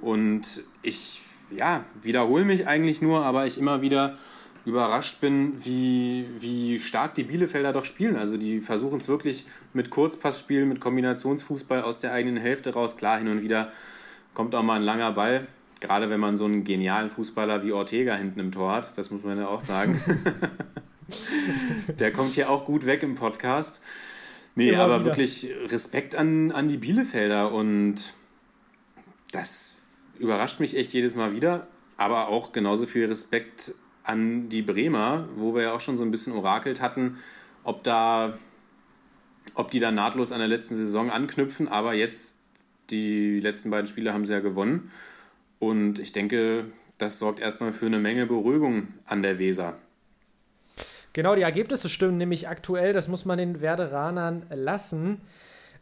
[0.00, 1.22] Und ich,
[1.56, 4.18] ja, wiederhole mich eigentlich nur, aber ich immer wieder
[4.64, 8.16] überrascht bin, wie, wie stark die Bielefelder doch spielen.
[8.16, 12.96] Also die versuchen es wirklich mit Kurzpassspielen, mit Kombinationsfußball aus der eigenen Hälfte raus.
[12.96, 13.72] Klar, hin und wieder
[14.34, 15.48] kommt auch mal ein langer Ball.
[15.80, 19.24] Gerade wenn man so einen genialen Fußballer wie Ortega hinten im Tor hat, das muss
[19.24, 20.00] man ja auch sagen.
[21.98, 23.82] der kommt hier auch gut weg im Podcast.
[24.54, 25.06] Nee, aber wieder.
[25.06, 28.14] wirklich Respekt an, an die Bielefelder und
[29.32, 29.78] das
[30.18, 31.66] überrascht mich echt jedes Mal wieder.
[31.96, 36.10] Aber auch genauso viel Respekt an die Bremer, wo wir ja auch schon so ein
[36.10, 37.16] bisschen orakelt hatten,
[37.64, 38.36] ob da,
[39.54, 41.68] ob die da nahtlos an der letzten Saison anknüpfen.
[41.68, 42.40] Aber jetzt,
[42.90, 44.90] die letzten beiden Spiele haben sie ja gewonnen.
[45.58, 46.66] Und ich denke,
[46.98, 49.76] das sorgt erstmal für eine Menge Beruhigung an der Weser.
[51.12, 55.20] Genau, die Ergebnisse stimmen nämlich aktuell, das muss man den Werderanern lassen.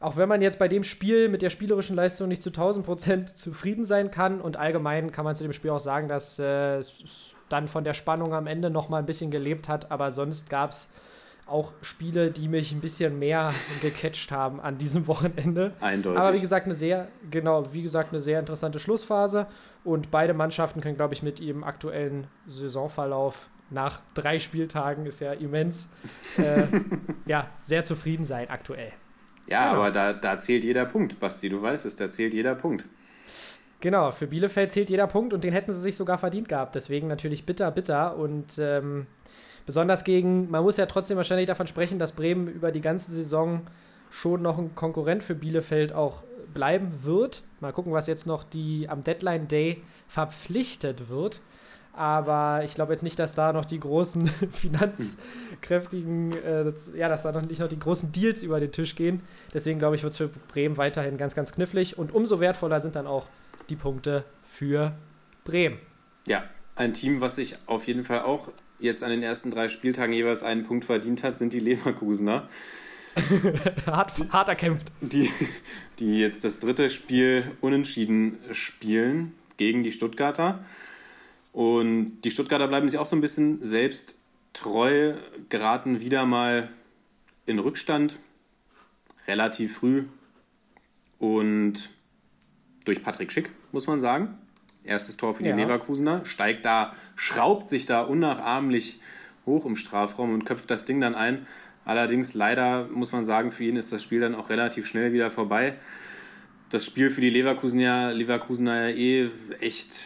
[0.00, 3.36] Auch wenn man jetzt bei dem Spiel mit der spielerischen Leistung nicht zu 1000 Prozent
[3.36, 7.34] zufrieden sein kann und allgemein kann man zu dem Spiel auch sagen, dass äh, es
[7.48, 10.70] dann von der Spannung am Ende noch mal ein bisschen gelebt hat, aber sonst gab
[10.70, 10.90] es
[11.46, 13.50] auch Spiele, die mich ein bisschen mehr
[13.82, 15.72] gecatcht haben an diesem Wochenende.
[15.80, 16.20] Eindeutig.
[16.20, 19.46] Aber wie gesagt, eine sehr, genau, wie gesagt, eine sehr interessante Schlussphase
[19.84, 25.32] und beide Mannschaften können, glaube ich, mit ihrem aktuellen Saisonverlauf nach drei Spieltagen ist ja
[25.32, 25.88] immens,
[26.38, 26.66] äh,
[27.26, 28.92] ja, sehr zufrieden sein aktuell.
[29.48, 29.80] Ja, genau.
[29.80, 32.84] aber da, da zählt jeder Punkt, Basti, du weißt es, da zählt jeder Punkt.
[33.80, 36.74] Genau, für Bielefeld zählt jeder Punkt und den hätten sie sich sogar verdient gehabt.
[36.74, 39.06] Deswegen natürlich bitter, bitter und ähm,
[39.64, 43.62] besonders gegen, man muss ja trotzdem wahrscheinlich davon sprechen, dass Bremen über die ganze Saison
[44.10, 47.42] schon noch ein Konkurrent für Bielefeld auch bleiben wird.
[47.60, 51.40] Mal gucken, was jetzt noch die am Deadline Day verpflichtet wird.
[51.92, 57.22] Aber ich glaube jetzt nicht, dass da noch die großen finanzkräftigen, äh, das, ja, dass
[57.22, 59.22] da noch nicht noch die großen Deals über den Tisch gehen.
[59.52, 61.98] Deswegen glaube ich, wird es für Bremen weiterhin ganz, ganz knifflig.
[61.98, 63.26] Und umso wertvoller sind dann auch
[63.68, 64.92] die Punkte für
[65.44, 65.78] Bremen.
[66.26, 66.44] Ja,
[66.76, 70.42] ein Team, was sich auf jeden Fall auch jetzt an den ersten drei Spieltagen jeweils
[70.42, 72.48] einen Punkt verdient hat, sind die Leverkusener.
[73.86, 74.86] hart, hart erkämpft.
[75.00, 75.28] Die,
[75.98, 80.64] die jetzt das dritte Spiel unentschieden spielen gegen die Stuttgarter.
[81.52, 84.18] Und die Stuttgarter bleiben sich auch so ein bisschen selbst
[84.52, 85.14] treu,
[85.48, 86.70] geraten wieder mal
[87.46, 88.18] in Rückstand,
[89.26, 90.04] relativ früh.
[91.18, 91.90] Und
[92.84, 94.38] durch Patrick Schick, muss man sagen.
[94.84, 95.56] Erstes Tor für die ja.
[95.56, 96.24] Leverkusener.
[96.24, 99.00] Steigt da, schraubt sich da unnachahmlich
[99.44, 101.46] hoch im Strafraum und köpft das Ding dann ein.
[101.84, 105.30] Allerdings leider muss man sagen, für ihn ist das Spiel dann auch relativ schnell wieder
[105.30, 105.76] vorbei.
[106.70, 110.02] Das Spiel für die Leverkusener, Leverkusener ja eh echt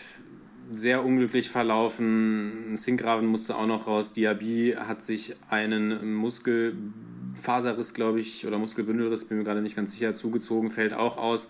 [0.72, 2.76] sehr unglücklich verlaufen.
[2.76, 4.12] Sinkgraven musste auch noch raus.
[4.12, 10.14] Diaby hat sich einen Muskelfaserriss, glaube ich, oder Muskelbündelriss, bin mir gerade nicht ganz sicher,
[10.14, 11.48] zugezogen, fällt auch aus.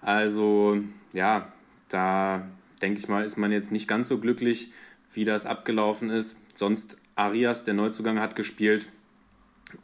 [0.00, 0.78] Also
[1.12, 1.52] ja,
[1.88, 2.46] da
[2.82, 4.70] denke ich mal, ist man jetzt nicht ganz so glücklich,
[5.12, 6.38] wie das abgelaufen ist.
[6.54, 8.88] Sonst Arias, der Neuzugang, hat gespielt.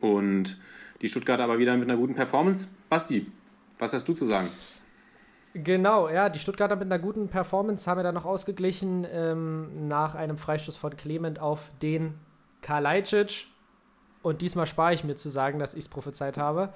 [0.00, 0.58] Und
[1.02, 2.68] die Stuttgarter aber wieder mit einer guten Performance.
[2.88, 3.26] Basti,
[3.78, 4.48] was hast du zu sagen?
[5.62, 10.14] Genau, ja, die Stuttgarter mit einer guten Performance haben ja dann noch ausgeglichen ähm, nach
[10.14, 12.14] einem Freistoß von Clement auf den
[12.60, 13.46] Kalajdzic.
[14.22, 16.74] Und diesmal spare ich mir zu sagen, dass ich es prophezeit habe.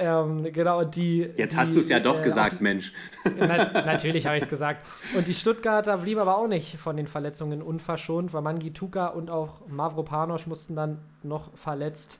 [0.00, 1.28] Ähm, genau, und die.
[1.36, 2.92] Jetzt die, hast du es ja doch äh, gesagt, Mensch.
[3.36, 4.84] Na, natürlich habe ich es gesagt.
[5.16, 9.30] Und die Stuttgarter blieben aber auch nicht von den Verletzungen unverschont, weil Mangi Tuka und
[9.30, 12.18] auch Mavropanos mussten dann noch verletzt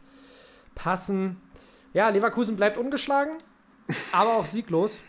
[0.75, 1.41] passen.
[1.93, 3.35] Ja, Leverkusen bleibt ungeschlagen,
[4.13, 5.01] aber auch sieglos.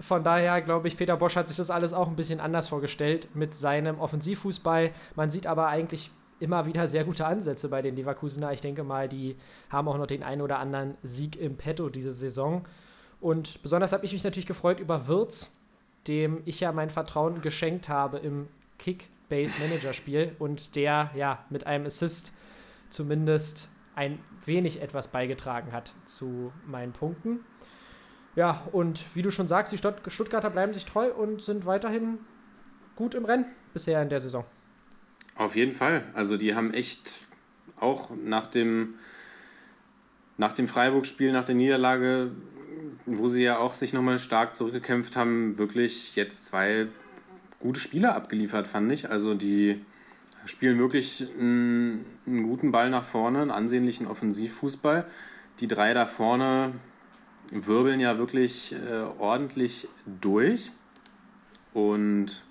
[0.00, 3.28] Von daher glaube ich, Peter Bosch hat sich das alles auch ein bisschen anders vorgestellt
[3.34, 4.92] mit seinem Offensivfußball.
[5.16, 8.52] Man sieht aber eigentlich immer wieder sehr gute Ansätze bei den Leverkusener.
[8.52, 9.36] Ich denke mal, die
[9.70, 12.64] haben auch noch den einen oder anderen Sieg im Petto diese Saison.
[13.20, 15.56] Und besonders habe ich mich natürlich gefreut über Wirtz,
[16.06, 22.32] dem ich ja mein Vertrauen geschenkt habe im Kick-Base-Manager-Spiel und der ja mit einem Assist
[22.90, 27.40] zumindest ein wenig etwas beigetragen hat zu meinen Punkten.
[28.38, 32.20] Ja, und wie du schon sagst, die Stutt Stuttgarter bleiben sich treu und sind weiterhin
[32.94, 34.44] gut im Rennen bisher in der Saison.
[35.34, 36.04] Auf jeden Fall.
[36.14, 37.22] Also die haben echt
[37.80, 38.94] auch nach dem,
[40.36, 42.30] nach dem Freiburg-Spiel, nach der Niederlage,
[43.06, 46.86] wo sie ja auch sich nochmal stark zurückgekämpft haben, wirklich jetzt zwei
[47.58, 49.10] gute Spieler abgeliefert, fand ich.
[49.10, 49.78] Also die
[50.44, 55.06] spielen wirklich einen, einen guten Ball nach vorne, einen ansehnlichen Offensivfußball.
[55.58, 56.74] Die drei da vorne
[57.50, 59.88] wirbeln ja wirklich äh, ordentlich
[60.20, 60.72] durch.
[61.74, 62.46] Und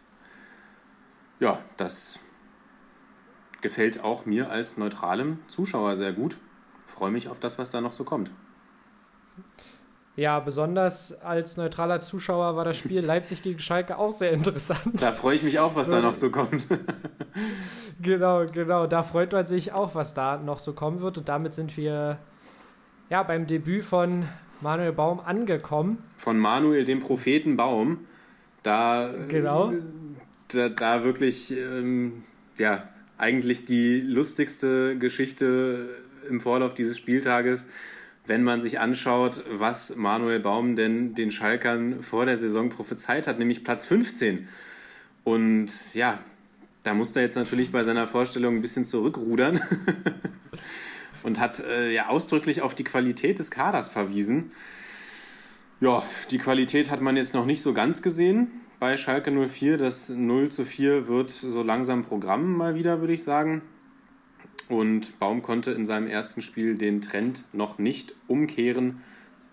[1.39, 2.19] ja, das
[3.61, 6.37] gefällt auch mir als neutralem Zuschauer sehr gut.
[6.85, 8.31] Freue mich auf das, was da noch so kommt.
[10.15, 14.99] Ja, besonders als neutraler Zuschauer war das Spiel Leipzig gegen Schalke auch sehr interessant.
[14.99, 16.67] Da freue ich mich auch, was da noch so kommt.
[18.01, 18.87] genau, genau.
[18.87, 21.19] Da freut man sich auch, was da noch so kommen wird.
[21.19, 22.17] Und damit sind wir
[23.11, 24.25] ja beim Debüt von
[24.61, 25.99] Manuel Baum angekommen.
[26.17, 27.99] Von Manuel, dem Propheten Baum.
[28.63, 29.73] Da, genau.
[30.49, 32.23] da, da wirklich, ähm,
[32.57, 32.85] ja,
[33.17, 35.89] eigentlich die lustigste Geschichte
[36.29, 37.69] im Vorlauf dieses Spieltages,
[38.25, 43.39] wenn man sich anschaut, was Manuel Baum denn den Schalkern vor der Saison prophezeit hat,
[43.39, 44.47] nämlich Platz 15.
[45.23, 46.19] Und ja,
[46.83, 49.61] da musste er jetzt natürlich bei seiner Vorstellung ein bisschen zurückrudern
[51.27, 54.51] und hat äh, ja ausdrücklich auf die Qualität des Kaders verwiesen.
[55.81, 58.47] Ja, die Qualität hat man jetzt noch nicht so ganz gesehen
[58.79, 59.77] bei Schalke 04.
[59.77, 63.61] Das 0 zu 4 wird so langsam Programm mal wieder, würde ich sagen.
[64.69, 69.03] Und Baum konnte in seinem ersten Spiel den Trend noch nicht umkehren.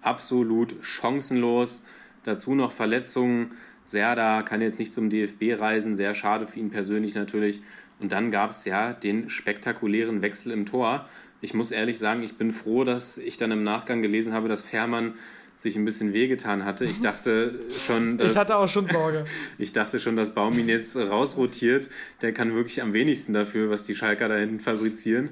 [0.01, 1.83] Absolut chancenlos.
[2.23, 3.51] Dazu noch Verletzungen.
[3.85, 7.63] Serda kann jetzt nicht zum DFB reisen, sehr schade für ihn persönlich natürlich.
[8.05, 11.09] Und dann gab es ja den spektakulären Wechsel im Tor.
[11.41, 14.61] Ich muss ehrlich sagen, ich bin froh, dass ich dann im Nachgang gelesen habe, dass
[14.61, 15.15] Fährmann
[15.57, 16.85] sich ein bisschen wehgetan hatte.
[16.85, 18.33] Ich dachte schon, dass.
[18.33, 19.25] Ich hatte auch schon Sorge.
[19.59, 21.89] ich dachte schon, dass Baum ihn jetzt rausrotiert.
[22.21, 25.31] Der kann wirklich am wenigsten dafür, was die Schalker da hinten fabrizieren.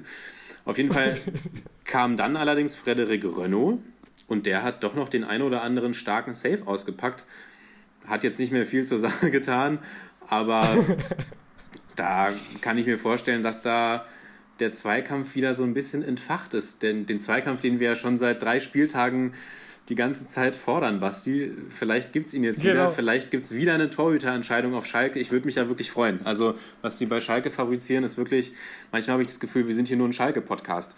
[0.65, 1.21] Auf jeden Fall
[1.85, 3.81] kam dann allerdings Frederik Renault
[4.25, 7.23] und der hat doch noch den ein oder anderen starken Save ausgepackt.
[8.07, 9.77] Hat jetzt nicht mehr viel zur Sache getan,
[10.27, 10.83] aber
[11.95, 14.05] da kann ich mir vorstellen, dass da
[14.59, 16.83] der Zweikampf wieder so ein bisschen entfacht ist.
[16.83, 19.33] Denn den Zweikampf, den wir ja schon seit drei Spieltagen
[19.89, 21.51] die ganze Zeit fordern, Basti.
[21.69, 22.73] Vielleicht gibt es ihn jetzt genau.
[22.73, 25.19] wieder, vielleicht gibt es wieder eine Torhüterentscheidung auf Schalke.
[25.19, 26.25] Ich würde mich ja wirklich freuen.
[26.25, 28.53] Also, was sie bei Schalke fabrizieren, ist wirklich,
[28.93, 30.95] manchmal habe ich das Gefühl, wir sind hier nur ein Schalke-Podcast.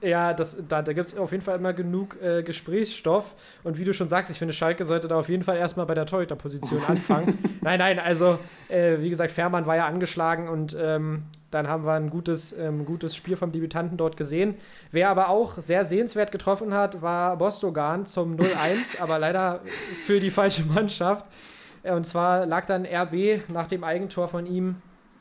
[0.00, 3.34] Ja, das, da, da gibt es auf jeden Fall immer genug äh, Gesprächsstoff.
[3.64, 5.94] Und wie du schon sagst, ich finde, Schalke sollte da auf jeden Fall erstmal bei
[5.94, 7.36] der Torhüterposition anfangen.
[7.62, 11.94] nein, nein, also, äh, wie gesagt, Fährmann war ja angeschlagen und ähm, dann haben wir
[11.94, 14.54] ein gutes, ähm, gutes Spiel vom Debütanten dort gesehen.
[14.92, 20.30] Wer aber auch sehr sehenswert getroffen hat, war Bostogan zum 0-1, aber leider für die
[20.30, 21.26] falsche Mannschaft.
[21.82, 24.76] Äh, und zwar lag dann RB nach dem Eigentor von ihm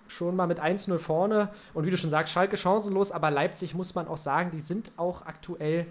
[0.07, 1.49] schon mal mit 1-0 vorne.
[1.73, 4.91] Und wie du schon sagst, Schalke chancenlos, aber Leipzig muss man auch sagen, die sind
[4.97, 5.87] auch aktuell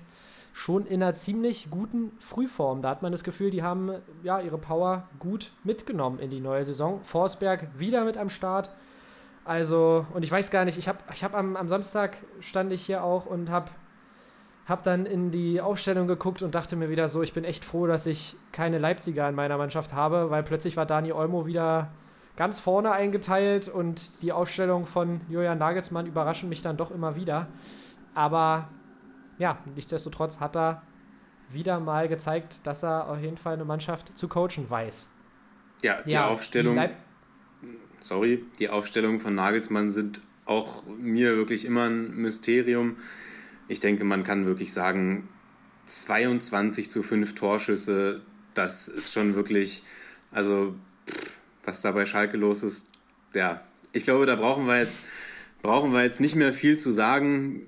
[0.57, 2.81] schon in einer ziemlich guten Frühform.
[2.81, 6.65] Da hat man das Gefühl, die haben ja ihre Power gut mitgenommen in die neue
[6.65, 7.03] Saison.
[7.03, 8.71] Forsberg wieder mit am Start.
[9.45, 12.87] Also, und ich weiß gar nicht, ich habe ich hab am, am Samstag stand ich
[12.87, 13.71] hier auch und habe
[14.67, 17.87] hab dann in die Aufstellung geguckt und dachte mir wieder so, ich bin echt froh,
[17.87, 21.91] dass ich keine Leipziger in meiner Mannschaft habe, weil plötzlich war Dani Olmo wieder
[22.37, 27.49] ganz vorne eingeteilt und die Aufstellung von Julian Nagelsmann überraschen mich dann doch immer wieder.
[28.15, 28.69] Aber
[29.39, 30.83] ja, nichtsdestotrotz hat er
[31.51, 35.11] wieder mal gezeigt, dass er auf jeden Fall eine Mannschaft zu coachen weiß.
[35.83, 36.89] Ja, die Ja, Aufstellung, die
[38.01, 42.97] sorry, die Aufstellungen von Nagelsmann sind auch mir wirklich immer ein Mysterium.
[43.69, 45.29] Ich denke, man kann wirklich sagen,
[45.87, 48.23] 22 zu 5 Torschüsse,
[48.55, 49.83] das ist schon wirklich,
[50.31, 50.75] also
[51.67, 52.89] was da bei Schalke los ist,
[53.35, 53.61] ja,
[53.93, 55.03] ich glaube, da brauchen wir jetzt
[55.63, 57.67] brauchen wir jetzt nicht mehr viel zu sagen,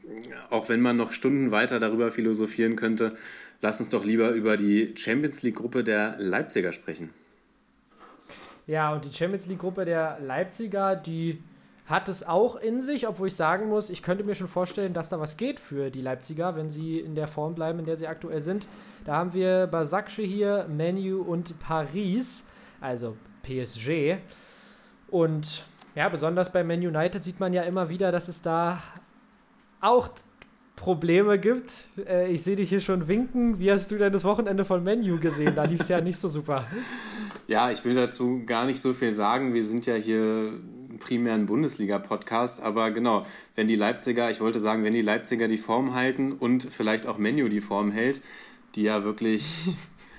[0.51, 3.17] auch wenn man noch Stunden weiter darüber philosophieren könnte.
[3.61, 7.13] Lass uns doch lieber über die Champions League Gruppe der Leipziger sprechen.
[8.69, 11.43] Ja, und die Champions League-Gruppe der Leipziger, die
[11.87, 15.09] hat es auch in sich, obwohl ich sagen muss, ich könnte mir schon vorstellen, dass
[15.09, 18.07] da was geht für die Leipziger, wenn sie in der Form bleiben, in der sie
[18.07, 18.69] aktuell sind.
[19.07, 22.45] Da haben wir Basakce hier, Menu und Paris,
[22.83, 24.18] also PSG.
[25.11, 28.83] Und ja, besonders bei Man United sieht man ja immer wieder, dass es da
[29.81, 30.11] auch
[30.79, 31.85] Probleme gibt.
[32.07, 33.59] Äh, ich sehe dich hier schon winken.
[33.59, 35.55] Wie hast du denn das Wochenende von Menu gesehen?
[35.55, 36.66] Da lief es ja nicht so super.
[37.48, 39.55] Ja, ich will dazu gar nicht so viel sagen.
[39.55, 40.53] Wir sind ja hier
[40.98, 43.24] primär ein Bundesliga-Podcast, aber genau,
[43.55, 47.16] wenn die Leipziger, ich wollte sagen, wenn die Leipziger die Form halten und vielleicht auch
[47.16, 48.20] Menu die Form hält,
[48.74, 49.68] die ja wirklich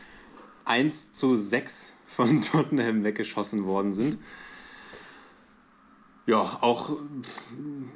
[0.66, 4.18] 1 zu 6 von Tottenham weggeschossen worden sind.
[6.26, 6.98] Ja, auch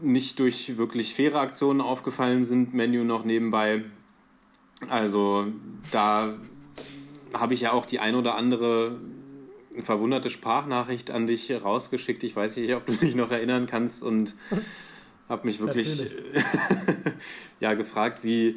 [0.01, 3.83] nicht durch wirklich faire Aktionen aufgefallen sind, Menu noch nebenbei.
[4.88, 5.47] Also
[5.91, 6.33] da
[7.33, 8.97] habe ich ja auch die ein oder andere
[9.77, 12.23] verwunderte Sprachnachricht an dich rausgeschickt.
[12.23, 14.36] Ich weiß nicht, ob du dich noch erinnern kannst und
[15.27, 16.05] habe mich wirklich
[17.59, 18.55] ja, gefragt, wie,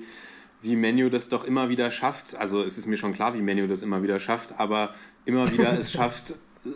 [0.63, 2.37] wie Menu das doch immer wieder schafft.
[2.37, 4.95] Also es ist mir schon klar, wie Menu das immer wieder schafft, aber
[5.27, 6.31] immer wieder es schafft,
[6.65, 6.69] äh,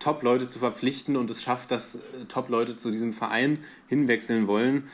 [0.00, 4.84] Top-Leute zu verpflichten und es schafft, dass äh, Top-Leute zu diesem Verein hinwechseln wollen.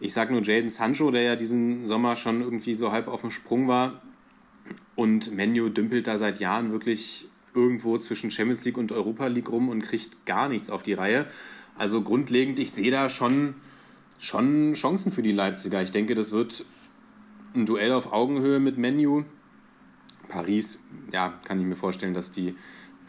[0.00, 3.30] Ich sage nur Jaden Sancho, der ja diesen Sommer schon irgendwie so halb auf dem
[3.30, 4.02] Sprung war.
[4.94, 9.68] Und Menu dümpelt da seit Jahren wirklich irgendwo zwischen Champions League und Europa League rum
[9.68, 11.26] und kriegt gar nichts auf die Reihe.
[11.76, 13.54] Also grundlegend, ich sehe da schon,
[14.18, 15.82] schon Chancen für die Leipziger.
[15.82, 16.64] Ich denke, das wird
[17.54, 19.24] ein Duell auf Augenhöhe mit Menu.
[20.28, 20.80] Paris,
[21.12, 22.54] ja, kann ich mir vorstellen, dass die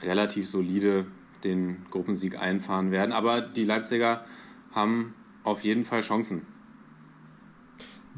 [0.01, 1.05] relativ solide
[1.43, 3.11] den Gruppensieg einfahren werden.
[3.11, 4.25] Aber die Leipziger
[4.73, 6.45] haben auf jeden Fall Chancen.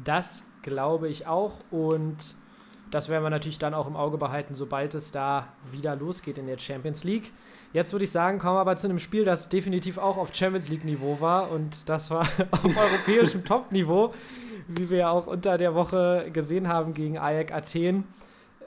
[0.02, 2.34] Das glaube ich auch und
[2.90, 6.46] das werden wir natürlich dann auch im Auge behalten, sobald es da wieder losgeht in
[6.46, 7.32] der Champions League.
[7.72, 10.68] Jetzt würde ich sagen, kommen wir aber zu einem Spiel, das definitiv auch auf Champions
[10.68, 14.12] League Niveau war und das war auf europäischem Top-Niveau,
[14.68, 18.04] wie wir ja auch unter der Woche gesehen haben gegen Ajax Athen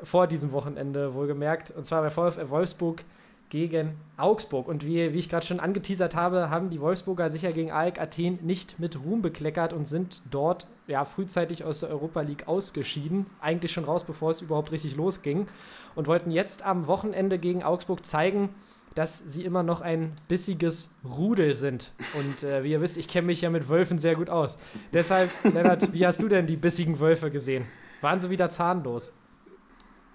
[0.03, 3.03] vor diesem Wochenende wohlgemerkt und zwar bei VfL Wolfsburg
[3.49, 4.67] gegen Augsburg.
[4.67, 8.39] Und wie, wie ich gerade schon angeteasert habe, haben die Wolfsburger sicher gegen AEK Athen
[8.41, 13.27] nicht mit Ruhm bekleckert und sind dort ja frühzeitig aus der Europa League ausgeschieden.
[13.41, 15.47] Eigentlich schon raus, bevor es überhaupt richtig losging.
[15.95, 18.49] Und wollten jetzt am Wochenende gegen Augsburg zeigen,
[18.95, 21.91] dass sie immer noch ein bissiges Rudel sind.
[22.17, 24.58] Und äh, wie ihr wisst, ich kenne mich ja mit Wölfen sehr gut aus.
[24.93, 27.65] Deshalb, Lennart, wie hast du denn die bissigen Wölfe gesehen?
[28.01, 29.13] Waren sie wieder zahnlos?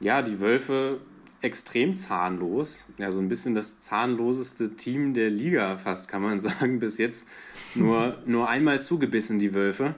[0.01, 1.01] Ja, die Wölfe
[1.43, 2.87] extrem zahnlos.
[2.99, 6.81] Ja, so ein bisschen das zahnloseste Team der Liga fast, kann man sagen.
[6.81, 7.29] Bis jetzt
[7.75, 9.95] nur, nur einmal zugebissen, die Wölfe.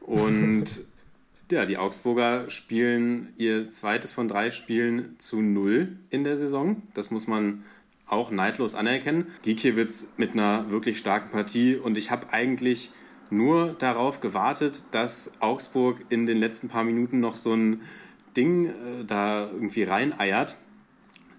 [0.00, 0.84] Und
[1.50, 6.82] ja, die Augsburger spielen ihr zweites von drei Spielen zu null in der Saison.
[6.94, 7.64] Das muss man
[8.06, 9.26] auch neidlos anerkennen.
[9.42, 12.90] Gikiewicz mit einer wirklich starken Partie und ich habe eigentlich
[13.30, 17.82] nur darauf gewartet, dass Augsburg in den letzten paar Minuten noch so ein
[18.36, 20.56] Ding äh, da irgendwie reineiert.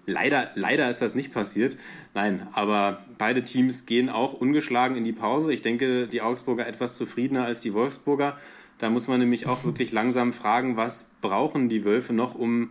[0.06, 1.76] Leider, leider ist das nicht passiert.
[2.12, 5.52] Nein, aber beide Teams gehen auch ungeschlagen in die Pause.
[5.52, 8.36] Ich denke, die Augsburger etwas zufriedener als die Wolfsburger.
[8.78, 12.70] Da muss man nämlich auch wirklich langsam fragen, was brauchen die Wölfe noch, um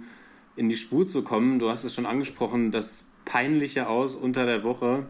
[0.58, 1.58] in die Spur zu kommen.
[1.58, 5.06] Du hast es schon angesprochen, das peinliche Aus unter der Woche.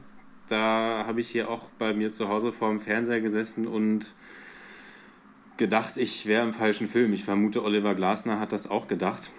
[0.48, 4.14] Da habe ich hier auch bei mir zu Hause vor dem Fernseher gesessen und
[5.58, 7.14] gedacht, ich wäre im falschen Film.
[7.14, 9.32] Ich vermute, Oliver Glasner hat das auch gedacht.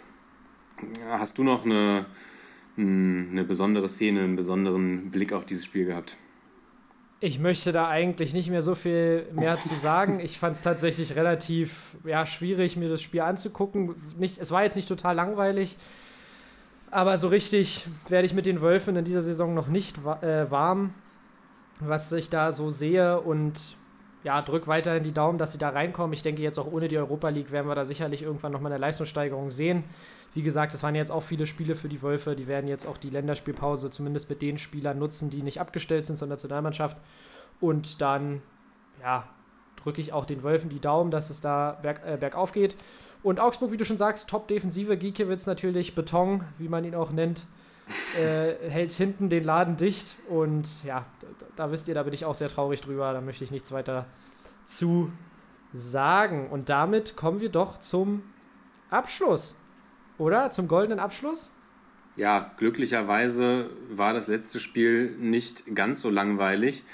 [1.09, 2.07] Hast du noch eine,
[2.77, 6.17] eine besondere Szene, einen besonderen Blick auf dieses Spiel gehabt?
[7.21, 10.19] Ich möchte da eigentlich nicht mehr so viel mehr zu sagen.
[10.19, 13.95] Ich fand es tatsächlich relativ ja, schwierig, mir das Spiel anzugucken.
[14.19, 15.77] Nicht, es war jetzt nicht total langweilig,
[16.91, 20.93] aber so richtig werde ich mit den Wölfen in dieser Saison noch nicht äh, warm,
[21.79, 23.21] was ich da so sehe.
[23.21, 23.77] Und
[24.25, 26.13] ja, drück weiterhin die Daumen, dass sie da reinkommen.
[26.13, 28.81] Ich denke, jetzt auch ohne die Europa League werden wir da sicherlich irgendwann nochmal eine
[28.81, 29.85] Leistungssteigerung sehen.
[30.35, 32.37] Wie gesagt, es waren jetzt auch viele Spiele für die Wölfe.
[32.37, 36.17] Die werden jetzt auch die Länderspielpause zumindest mit den Spielern nutzen, die nicht abgestellt sind
[36.17, 36.99] zur Nationalmannschaft.
[37.61, 38.43] Und dann,
[39.01, 39.29] ja,
[39.83, 42.77] drücke ich auch den Wölfen die Daumen, dass es da berg, äh, bergauf geht.
[43.23, 44.97] Und Augsburg, wie du schon sagst, Top-Defensive.
[44.97, 47.45] Giekewitz natürlich Beton, wie man ihn auch nennt.
[48.19, 50.17] Äh, hält hinten den Laden dicht.
[50.29, 51.07] Und ja,
[51.57, 53.13] da, wisst ihr, da bin ich auch sehr traurig drüber.
[53.13, 54.07] Da möchte ich nichts weiter
[54.65, 55.11] zu
[55.73, 56.49] sagen.
[56.51, 58.23] Und damit kommen wir doch zum
[58.91, 59.57] Abschluss.
[60.19, 60.51] Oder?
[60.51, 61.51] Zum goldenen Abschluss?
[62.17, 66.85] Ja, glücklicherweise war das letzte Spiel nicht ganz so langweilig.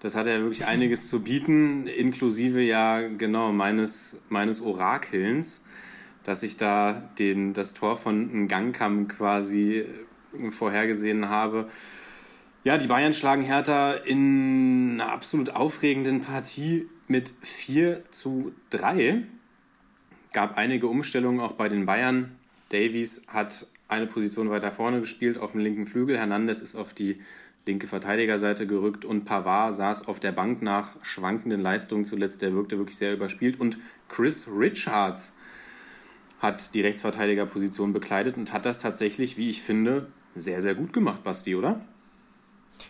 [0.00, 5.64] Das hat ja wirklich einiges zu bieten, inklusive ja genau meines, meines Orakelns,
[6.24, 9.84] dass ich da den, das Tor von Gangkam quasi
[10.50, 11.68] vorhergesehen habe.
[12.62, 19.22] Ja, die Bayern schlagen Hertha in einer absolut aufregenden Partie mit 4 zu 3.
[20.32, 22.36] Gab einige Umstellungen auch bei den Bayern.
[22.68, 26.18] Davies hat eine Position weiter vorne gespielt auf dem linken Flügel.
[26.18, 27.20] Hernandez ist auf die
[27.66, 32.42] linke Verteidigerseite gerückt und Pavard saß auf der Bank nach schwankenden Leistungen zuletzt.
[32.42, 33.58] Der wirkte wirklich sehr überspielt.
[33.58, 33.78] Und
[34.08, 35.34] Chris Richards
[36.40, 41.22] hat die Rechtsverteidigerposition bekleidet und hat das tatsächlich, wie ich finde, sehr, sehr gut gemacht,
[41.22, 41.80] Basti, oder?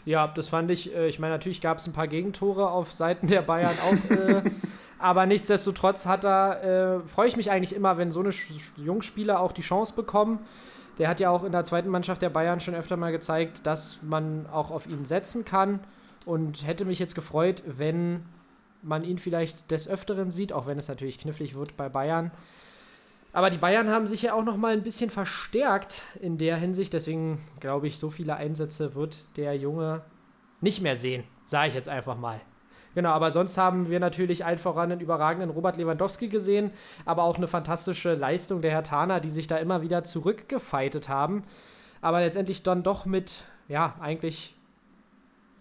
[0.04, 0.94] Ja, das fand ich.
[0.94, 4.10] Äh, ich meine, natürlich gab es ein paar Gegentore auf Seiten der Bayern auch.
[4.10, 4.42] Äh,
[4.98, 8.30] aber nichtsdestotrotz hat er, äh, freue ich mich eigentlich immer, wenn so eine
[8.76, 10.38] Jungspieler auch die Chance bekommen.
[10.98, 14.02] Der hat ja auch in der zweiten Mannschaft der Bayern schon öfter mal gezeigt, dass
[14.02, 15.80] man auch auf ihn setzen kann.
[16.26, 18.24] Und hätte mich jetzt gefreut, wenn
[18.82, 22.30] man ihn vielleicht des Öfteren sieht, auch wenn es natürlich knifflig wird bei Bayern.
[23.32, 26.92] Aber die Bayern haben sich ja auch noch mal ein bisschen verstärkt in der Hinsicht.
[26.92, 30.02] Deswegen glaube ich, so viele Einsätze wird der Junge
[30.60, 31.24] nicht mehr sehen.
[31.44, 32.40] Sage ich jetzt einfach mal.
[32.94, 36.72] Genau, aber sonst haben wir natürlich allen voran einen überragenden Robert Lewandowski gesehen,
[37.04, 41.44] aber auch eine fantastische Leistung der Herr Tana, die sich da immer wieder zurückgefeitet haben,
[42.00, 44.56] aber letztendlich dann doch mit, ja, eigentlich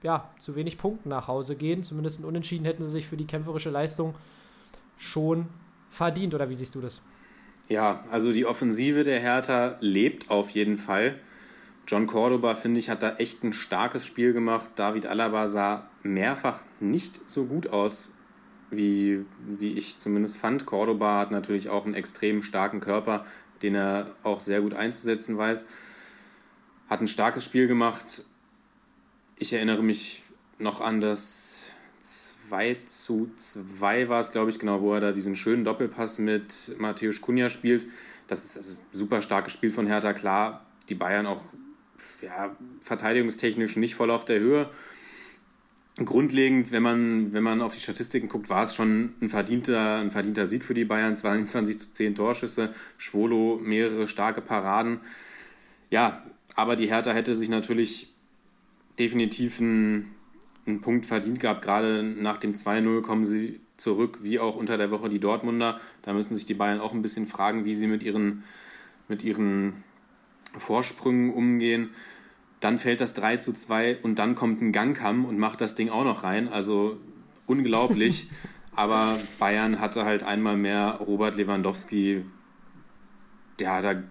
[0.01, 1.83] ja, zu wenig Punkten nach Hause gehen.
[1.83, 4.15] Zumindest ein Unentschieden hätten sie sich für die kämpferische Leistung
[4.97, 5.47] schon
[5.91, 7.01] verdient, oder wie siehst du das?
[7.69, 11.19] Ja, also die Offensive der Hertha lebt auf jeden Fall.
[11.87, 14.71] John Cordoba, finde ich, hat da echt ein starkes Spiel gemacht.
[14.75, 18.11] David Alaba sah mehrfach nicht so gut aus,
[18.71, 20.65] wie, wie ich zumindest fand.
[20.65, 23.23] Cordoba hat natürlich auch einen extrem starken Körper,
[23.61, 25.67] den er auch sehr gut einzusetzen weiß.
[26.89, 28.25] Hat ein starkes Spiel gemacht.
[29.37, 30.23] Ich erinnere mich
[30.57, 31.71] noch an das
[32.49, 36.75] 2 zu 2 war es, glaube ich, genau, wo er da diesen schönen Doppelpass mit
[36.79, 37.87] Matthäus Kunja spielt.
[38.27, 40.13] Das ist also super starkes Spiel von Hertha.
[40.13, 41.43] Klar, die Bayern auch
[42.21, 44.69] ja, verteidigungstechnisch nicht voll auf der Höhe.
[46.03, 50.11] Grundlegend, wenn man, wenn man auf die Statistiken guckt, war es schon ein verdienter, ein
[50.11, 51.15] verdienter Sieg für die Bayern.
[51.15, 55.01] 22 zu 10 Torschüsse, Schwolo mehrere starke Paraden.
[55.91, 56.23] Ja,
[56.55, 58.13] aber die Hertha hätte sich natürlich
[58.97, 60.15] definitiv einen,
[60.69, 61.63] einen Punkt verdient gehabt.
[61.63, 65.79] Gerade nach dem 2-0 kommen sie zurück, wie auch unter der Woche die Dortmunder.
[66.03, 68.43] Da müssen sich die Bayern auch ein bisschen fragen, wie sie mit ihren,
[69.07, 69.83] mit ihren
[70.57, 71.89] Vorsprüngen umgehen.
[72.59, 75.89] Dann fällt das 3 zu 2 und dann kommt ein Gangkamm und macht das Ding
[75.89, 76.47] auch noch rein.
[76.47, 76.97] Also
[77.45, 78.29] unglaublich.
[78.75, 82.23] Aber Bayern hatte halt einmal mehr Robert Lewandowski.
[83.59, 84.03] Ja, da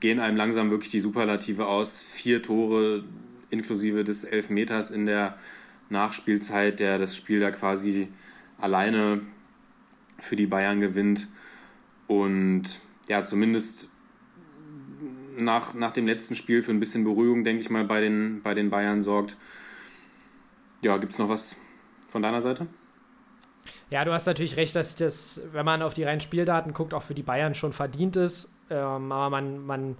[0.00, 1.98] gehen einem langsam wirklich die Superlative aus.
[1.98, 3.04] Vier Tore
[3.50, 5.36] inklusive des Elfmeters in der
[5.90, 8.08] Nachspielzeit, der das Spiel da quasi
[8.58, 9.20] alleine
[10.18, 11.28] für die Bayern gewinnt.
[12.06, 13.90] Und ja, zumindest
[15.38, 18.54] nach, nach dem letzten Spiel für ein bisschen Beruhigung, denke ich mal, bei den, bei
[18.54, 19.36] den Bayern sorgt.
[20.82, 21.56] Ja, gibt es noch was
[22.08, 22.66] von deiner Seite?
[23.90, 27.02] Ja, du hast natürlich recht, dass das, wenn man auf die reinen Spieldaten guckt, auch
[27.02, 28.52] für die Bayern schon verdient ist.
[28.70, 29.96] Ähm, aber man, man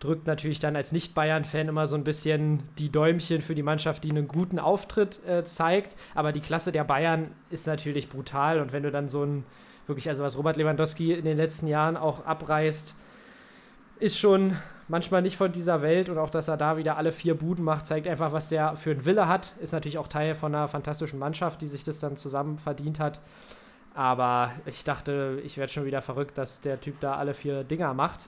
[0.00, 4.10] drückt natürlich dann als Nicht-Bayern-Fan immer so ein bisschen die Däumchen für die Mannschaft, die
[4.10, 5.94] einen guten Auftritt äh, zeigt.
[6.14, 8.60] Aber die Klasse der Bayern ist natürlich brutal.
[8.60, 9.44] Und wenn du dann so ein,
[9.86, 12.94] wirklich, also was Robert Lewandowski in den letzten Jahren auch abreißt,
[14.00, 14.56] ist schon
[14.88, 17.86] manchmal nicht von dieser Welt und auch, dass er da wieder alle vier Buden macht,
[17.86, 19.52] zeigt einfach, was der für einen Wille hat.
[19.60, 23.20] Ist natürlich auch Teil von einer fantastischen Mannschaft, die sich das dann zusammen verdient hat.
[23.94, 27.92] Aber ich dachte, ich werde schon wieder verrückt, dass der Typ da alle vier Dinger
[27.92, 28.26] macht.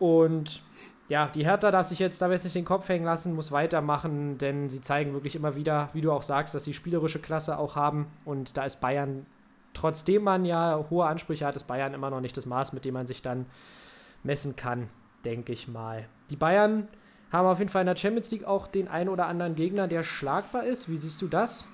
[0.00, 0.62] Und
[1.08, 4.38] ja, die Hertha darf sich jetzt, da jetzt nicht den Kopf hängen lassen, muss weitermachen,
[4.38, 7.76] denn sie zeigen wirklich immer wieder, wie du auch sagst, dass sie spielerische Klasse auch
[7.76, 8.06] haben.
[8.24, 9.26] Und da ist Bayern,
[9.74, 12.94] trotzdem man ja hohe Ansprüche hat, ist Bayern immer noch nicht das Maß, mit dem
[12.94, 13.46] man sich dann
[14.22, 14.88] messen kann,
[15.24, 16.08] denke ich mal.
[16.30, 16.88] Die Bayern
[17.30, 20.02] haben auf jeden Fall in der Champions League auch den einen oder anderen Gegner, der
[20.02, 20.88] schlagbar ist.
[20.88, 21.66] Wie siehst du das?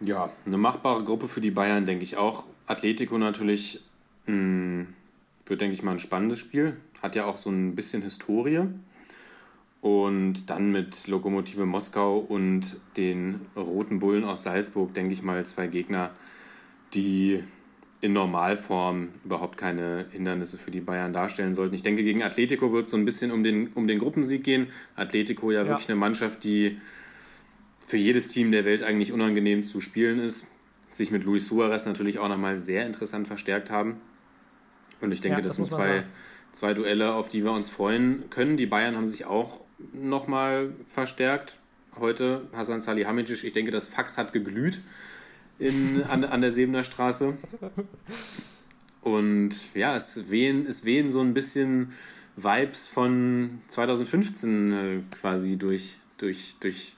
[0.00, 2.44] Ja, eine machbare Gruppe für die Bayern, denke ich auch.
[2.66, 3.82] Atletico natürlich
[4.26, 4.94] mh, hm,
[5.46, 6.76] wird, denke ich mal, ein spannendes Spiel.
[7.06, 8.62] Hat ja auch so ein bisschen Historie.
[9.80, 15.68] Und dann mit Lokomotive Moskau und den Roten Bullen aus Salzburg, denke ich mal, zwei
[15.68, 16.10] Gegner,
[16.94, 17.44] die
[18.00, 21.76] in Normalform überhaupt keine Hindernisse für die Bayern darstellen sollten.
[21.76, 24.66] Ich denke, gegen Atletico wird es so ein bisschen um den, um den Gruppensieg gehen.
[24.96, 26.80] Atletico ja, ja wirklich eine Mannschaft, die
[27.78, 30.48] für jedes Team der Welt eigentlich unangenehm zu spielen ist.
[30.90, 34.00] Sich mit Luis Suarez natürlich auch nochmal sehr interessant verstärkt haben.
[35.00, 36.02] Und ich denke, ja, das, das sind zwei,
[36.56, 38.56] zwei Duelle, auf die wir uns freuen können.
[38.56, 39.60] Die Bayern haben sich auch
[39.92, 41.58] nochmal verstärkt.
[42.00, 44.80] Heute Hasan Salihamidzic, ich denke, das Fax hat geglüht
[45.58, 47.36] in, an, an der Sebener Straße.
[49.02, 51.92] Und ja, es wehen, es wehen so ein bisschen
[52.36, 56.94] Vibes von 2015 äh, quasi durch, durch, durch,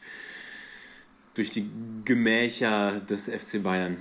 [1.34, 1.68] durch die
[2.04, 3.96] Gemächer des FC Bayern.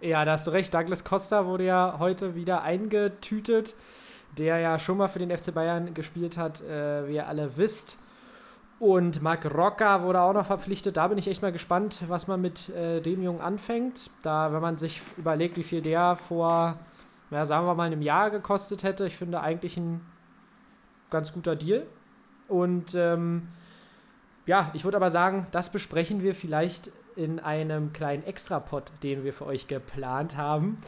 [0.00, 0.72] Ja, da hast du recht.
[0.72, 3.74] Douglas Costa wurde ja heute wieder eingetütet,
[4.38, 7.98] der ja schon mal für den FC Bayern gespielt hat, äh, wie ihr alle wisst.
[8.78, 10.96] Und Marc Rocca wurde auch noch verpflichtet.
[10.96, 14.10] Da bin ich echt mal gespannt, was man mit äh, dem Jungen anfängt.
[14.22, 16.76] Da, wenn man sich überlegt, wie viel der vor,
[17.30, 20.00] ja, sagen wir mal, einem Jahr gekostet hätte, ich finde eigentlich ein
[21.10, 21.86] ganz guter Deal.
[22.48, 23.48] Und ähm,
[24.46, 29.32] ja, ich würde aber sagen, das besprechen wir vielleicht in einem kleinen Extrapod, den wir
[29.32, 30.78] für euch geplant haben.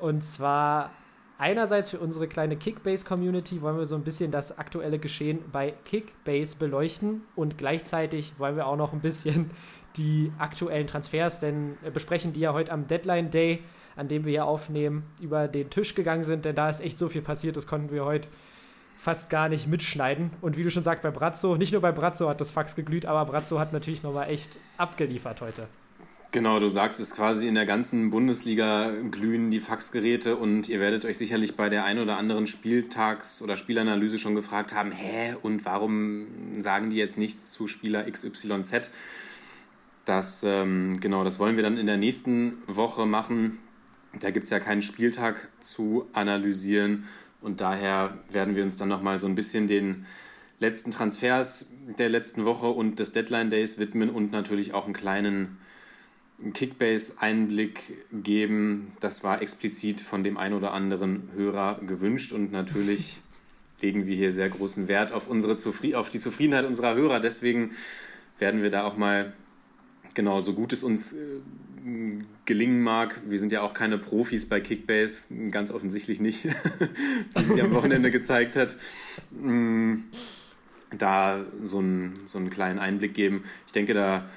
[0.00, 0.90] Und zwar
[1.38, 6.56] einerseits für unsere kleine Kickbase-Community wollen wir so ein bisschen das aktuelle Geschehen bei Kickbase
[6.56, 9.50] beleuchten und gleichzeitig wollen wir auch noch ein bisschen
[9.96, 13.62] die aktuellen Transfers, denn äh, besprechen die ja heute am Deadline Day,
[13.96, 17.08] an dem wir hier aufnehmen, über den Tisch gegangen sind, denn da ist echt so
[17.08, 18.28] viel passiert, das konnten wir heute
[18.96, 20.30] fast gar nicht mitschneiden.
[20.40, 23.06] Und wie du schon sagst, bei Brazzo, nicht nur bei Brazzo hat das Fax geglüht,
[23.06, 25.68] aber Brazzo hat natürlich nochmal echt abgeliefert heute.
[26.34, 31.04] Genau, du sagst es quasi in der ganzen Bundesliga glühen die Faxgeräte und ihr werdet
[31.04, 35.64] euch sicherlich bei der ein oder anderen Spieltags- oder Spielanalyse schon gefragt haben, hä, und
[35.64, 36.26] warum
[36.60, 38.90] sagen die jetzt nichts zu Spieler XYZ?
[40.04, 43.60] Das, ähm, genau, das wollen wir dann in der nächsten Woche machen.
[44.18, 47.04] Da gibt es ja keinen Spieltag zu analysieren
[47.42, 50.04] und daher werden wir uns dann nochmal so ein bisschen den
[50.58, 55.58] letzten Transfers der letzten Woche und des Deadline Days widmen und natürlich auch einen kleinen
[56.52, 58.92] Kickbase-Einblick geben.
[59.00, 63.20] Das war explizit von dem einen oder anderen Hörer gewünscht und natürlich
[63.80, 67.20] legen wir hier sehr großen Wert auf, unsere Zufrieden auf die Zufriedenheit unserer Hörer.
[67.20, 67.72] Deswegen
[68.38, 69.32] werden wir da auch mal,
[70.14, 71.40] genau, so gut es uns äh,
[72.46, 76.44] gelingen mag, wir sind ja auch keine Profis bei Kickbase, ganz offensichtlich nicht,
[77.34, 78.76] wie sich am Wochenende gezeigt hat,
[79.32, 79.96] mm,
[80.96, 83.44] da so einen, so einen kleinen Einblick geben.
[83.66, 84.28] Ich denke, da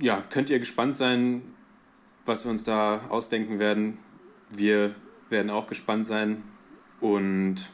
[0.00, 1.42] ja, könnt ihr gespannt sein,
[2.24, 3.98] was wir uns da ausdenken werden.
[4.50, 4.94] Wir
[5.30, 6.42] werden auch gespannt sein.
[7.00, 7.70] Und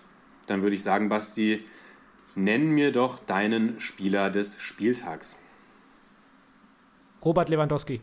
[0.46, 1.64] dann würde ich sagen, Basti,
[2.34, 5.38] nenn mir doch deinen Spieler des Spieltags.
[7.24, 8.00] Robert Lewandowski.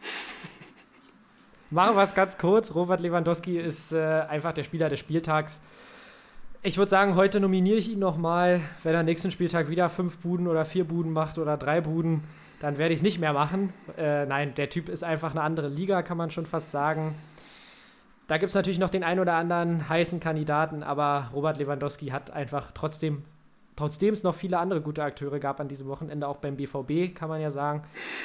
[1.70, 2.74] Machen wir es ganz kurz.
[2.74, 5.60] Robert Lewandowski ist äh, einfach der Spieler des Spieltags.
[6.62, 10.46] Ich würde sagen, heute nominiere ich ihn nochmal, wenn er nächsten Spieltag wieder fünf Buden
[10.46, 12.22] oder vier Buden macht oder drei Buden
[12.60, 13.72] dann werde ich es nicht mehr machen.
[13.96, 17.14] Äh, nein, der Typ ist einfach eine andere Liga, kann man schon fast sagen.
[18.26, 22.30] Da gibt es natürlich noch den einen oder anderen heißen Kandidaten, aber Robert Lewandowski hat
[22.30, 23.22] einfach trotzdem,
[23.76, 27.28] trotzdem es noch viele andere gute Akteure gab an diesem Wochenende, auch beim BVB, kann
[27.28, 27.82] man ja sagen,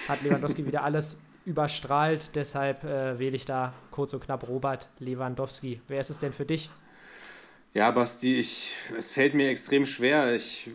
[0.08, 2.36] hat Lewandowski wieder alles überstrahlt.
[2.36, 5.82] Deshalb äh, wähle ich da kurz und knapp Robert Lewandowski.
[5.88, 6.70] Wer ist es denn für dich?
[7.74, 10.34] Ja, Basti, ich, es fällt mir extrem schwer.
[10.34, 10.72] Ich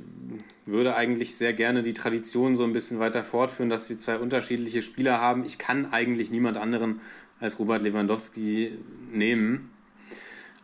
[0.65, 4.81] würde eigentlich sehr gerne die Tradition so ein bisschen weiter fortführen, dass wir zwei unterschiedliche
[4.81, 5.45] Spieler haben.
[5.45, 7.01] Ich kann eigentlich niemand anderen
[7.41, 8.79] als Robert Lewandowski
[9.13, 9.71] nehmen.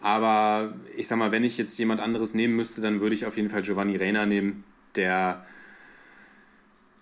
[0.00, 3.36] Aber ich sag mal, wenn ich jetzt jemand anderes nehmen müsste, dann würde ich auf
[3.36, 4.62] jeden Fall Giovanni Reina nehmen,
[4.94, 5.44] der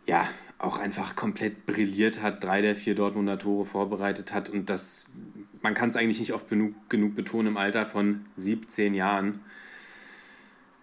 [0.06, 0.26] ja
[0.58, 5.08] auch einfach komplett brilliert hat, drei der vier Dortmunder Tore vorbereitet hat und das
[5.62, 9.40] man kann es eigentlich nicht oft genug, genug betonen, im Alter von 17 Jahren.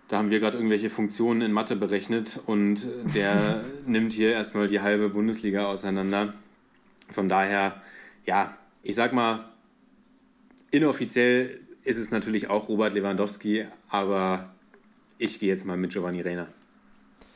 [0.07, 4.81] Da haben wir gerade irgendwelche Funktionen in Mathe berechnet und der nimmt hier erstmal die
[4.81, 6.33] halbe Bundesliga auseinander.
[7.09, 7.81] Von daher,
[8.25, 9.49] ja, ich sag mal,
[10.71, 14.43] inoffiziell ist es natürlich auch Robert Lewandowski, aber
[15.17, 16.47] ich gehe jetzt mal mit Giovanni Reina.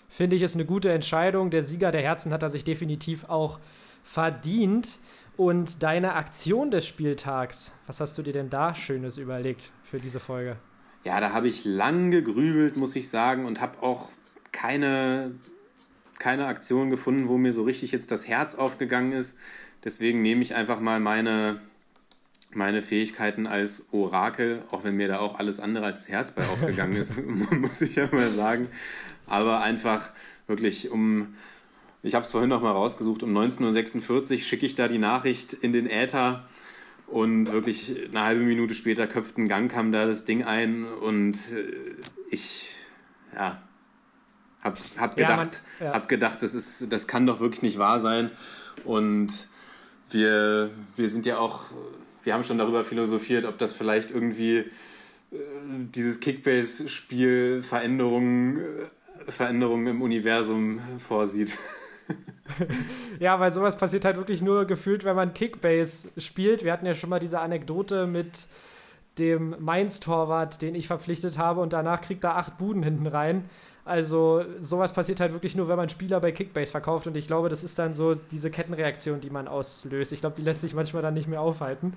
[0.10, 1.52] Finde ich, ist eine gute Entscheidung.
[1.52, 3.60] Der Sieger der Herzen hat er sich definitiv auch
[4.04, 4.98] verdient.
[5.40, 10.20] Und deine Aktion des Spieltags, was hast du dir denn da Schönes überlegt für diese
[10.20, 10.58] Folge?
[11.06, 14.10] Ja, da habe ich lang gegrübelt, muss ich sagen, und habe auch
[14.52, 15.34] keine,
[16.20, 19.40] keine Aktion gefunden, wo mir so richtig jetzt das Herz aufgegangen ist.
[19.86, 21.62] Deswegen nehme ich einfach mal meine,
[22.52, 26.98] meine Fähigkeiten als Orakel, auch wenn mir da auch alles andere als Herz bei aufgegangen
[26.98, 27.14] ist,
[27.52, 28.68] muss ich ja mal sagen.
[29.26, 30.12] Aber einfach
[30.48, 31.34] wirklich, um
[32.02, 33.24] Ich habe es vorhin noch mal rausgesucht.
[33.24, 36.46] Um 19.46 Uhr schicke ich da die Nachricht in den Äther
[37.08, 41.36] und wirklich eine halbe Minute später köpft ein Gang, kam da das Ding ein und
[41.54, 41.96] äh,
[42.30, 42.76] ich,
[43.36, 43.62] ja,
[44.62, 45.94] hab, hab Ja, gedacht, man- ja.
[45.94, 48.30] hab gedacht, das ist, das kann doch wirklich nicht wahr sein.
[48.86, 49.48] Und
[50.12, 51.66] wir, wir sind ja auch,
[52.24, 54.66] wir haben schon darüber philosophiert, ob das vielleicht irgendwie äh,
[55.94, 61.58] dieses Kickbase-Spiel Veränderungen, äh, Veränderungen im Universum vorsieht.
[63.20, 66.64] Ja, weil sowas passiert halt wirklich nur gefühlt, wenn man Kickbase spielt.
[66.64, 68.48] Wir hatten ja schon mal diese Anekdote mit
[69.18, 73.50] dem Mainz-Torwart, den ich verpflichtet habe und danach kriegt er acht Buden hinten rein.
[73.84, 77.50] Also sowas passiert halt wirklich nur, wenn man Spieler bei Kickbase verkauft und ich glaube,
[77.50, 80.12] das ist dann so diese Kettenreaktion, die man auslöst.
[80.12, 81.94] Ich glaube, die lässt sich manchmal dann nicht mehr aufhalten.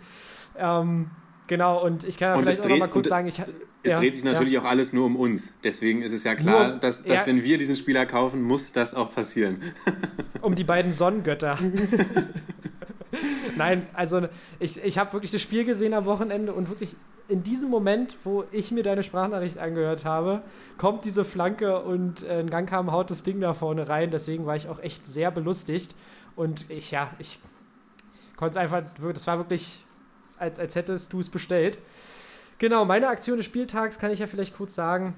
[0.57, 1.11] Ähm,
[1.53, 3.39] genau, und ich kann ja Und vielleicht es auch noch dreht- mal kurz sagen, ich
[3.85, 4.61] Es ja, dreht sich natürlich ja.
[4.61, 5.59] auch alles nur um uns.
[5.63, 8.95] Deswegen ist es ja klar, Nur- dass, dass wenn wir diesen Spieler kaufen, muss das
[8.95, 9.61] auch passieren.
[10.41, 11.59] um die beiden Sonnengötter.
[13.57, 14.27] Nein, also
[14.59, 16.97] ich, ich habe wirklich das Spiel gesehen am Wochenende und wirklich
[17.29, 20.43] in diesem Moment, wo ich mir deine Sprachnachricht angehört habe,
[20.79, 24.11] kommt diese Flanke und äh, ein Gangkam haut das Ding da vorne rein.
[24.11, 25.95] Deswegen war ich auch echt sehr belustigt.
[26.35, 27.39] Und ich, ja, ich
[28.37, 28.83] konnte es einfach,
[29.13, 29.83] das war wirklich,
[30.39, 31.79] als, als hättest du es bestellt.
[32.59, 35.15] Genau, meine Aktion des Spieltags kann ich ja vielleicht kurz sagen.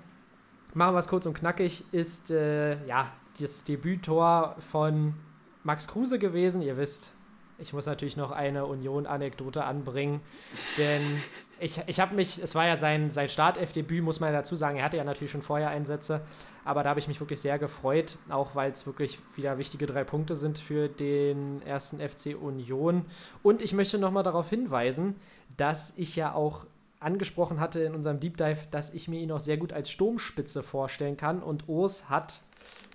[0.73, 3.07] Machen wir es kurz und knackig, ist äh, ja
[3.41, 5.15] das Debüttor von
[5.63, 6.63] Max Kruse gewesen.
[6.63, 7.11] Ihr wisst,
[7.59, 10.21] ich muss natürlich noch eine Union-Anekdote anbringen,
[10.79, 11.03] denn
[11.61, 14.85] ich, ich habe mich, es war ja sein, sein Startelf-Debüt, muss man dazu sagen, er
[14.85, 16.23] hatte ja natürlich schon vorher Einsätze,
[16.65, 20.05] aber da habe ich mich wirklich sehr gefreut, auch weil es wirklich wieder wichtige drei
[20.05, 23.05] Punkte sind für den ersten FC Union.
[23.43, 25.17] Und ich möchte nochmal darauf hinweisen,
[25.57, 26.67] dass ich ja auch
[27.01, 30.63] angesprochen hatte in unserem Deep Dive, dass ich mir ihn auch sehr gut als Sturmspitze
[30.63, 31.43] vorstellen kann.
[31.43, 32.41] Und Urs hat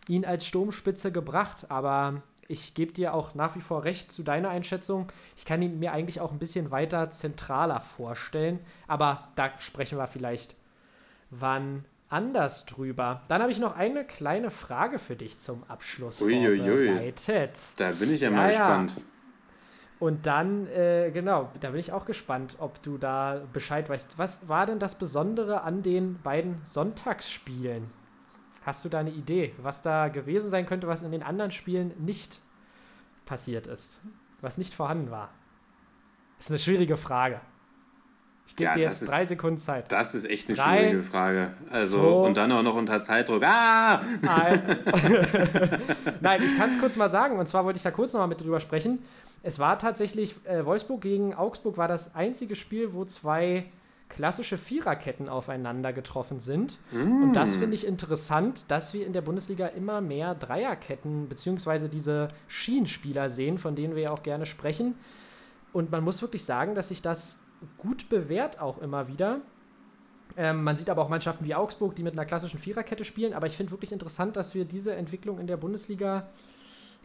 [0.07, 4.49] ihn als Sturmspitze gebracht, aber ich gebe dir auch nach wie vor recht zu deiner
[4.49, 5.11] Einschätzung.
[5.37, 10.07] Ich kann ihn mir eigentlich auch ein bisschen weiter zentraler vorstellen, aber da sprechen wir
[10.07, 10.55] vielleicht
[11.29, 13.21] wann anders drüber.
[13.27, 16.59] Dann habe ich noch eine kleine Frage für dich zum Abschluss Uiuiui.
[16.87, 17.59] vorbereitet.
[17.77, 18.49] Da bin ich ja, Ja, mal ja.
[18.49, 18.95] gespannt.
[19.99, 24.17] Und dann, äh, genau, da bin ich auch gespannt, ob du da Bescheid weißt.
[24.17, 27.89] Was war denn das Besondere an den beiden Sonntagsspielen?
[28.65, 31.93] Hast du da eine Idee, was da gewesen sein könnte, was in den anderen Spielen
[31.97, 32.39] nicht
[33.25, 33.99] passiert ist?
[34.41, 35.29] Was nicht vorhanden war?
[36.37, 37.41] Das ist eine schwierige Frage.
[38.49, 39.91] Ich gebe Ja, dir jetzt ist- drei Sekunden Zeit.
[39.91, 41.51] Das ist echt eine Drei, schwierige Frage.
[41.71, 43.41] Also, zwei, und dann auch noch unter Zeitdruck.
[43.43, 44.01] Ah!
[44.27, 44.61] Ein-
[46.21, 47.39] Nein, ich kann es kurz mal sagen.
[47.39, 48.99] Und zwar wollte ich da kurz noch mal mit drüber sprechen.
[49.43, 53.65] Es war tatsächlich, äh, Wolfsburg gegen Augsburg war das einzige Spiel, wo zwei
[54.09, 56.79] klassische Viererketten aufeinander getroffen sind.
[56.91, 62.27] Und das finde ich interessant, dass wir in der Bundesliga immer mehr Dreierketten beziehungsweise diese
[62.47, 64.95] Schienenspieler sehen, von denen wir ja auch gerne sprechen.
[65.73, 67.41] Und man muss wirklich sagen, dass sich das
[67.77, 69.41] gut bewährt auch immer wieder.
[70.37, 73.33] Ähm, man sieht aber auch Mannschaften wie Augsburg, die mit einer klassischen Viererkette spielen.
[73.33, 76.27] Aber ich finde wirklich interessant, dass wir diese Entwicklung in der Bundesliga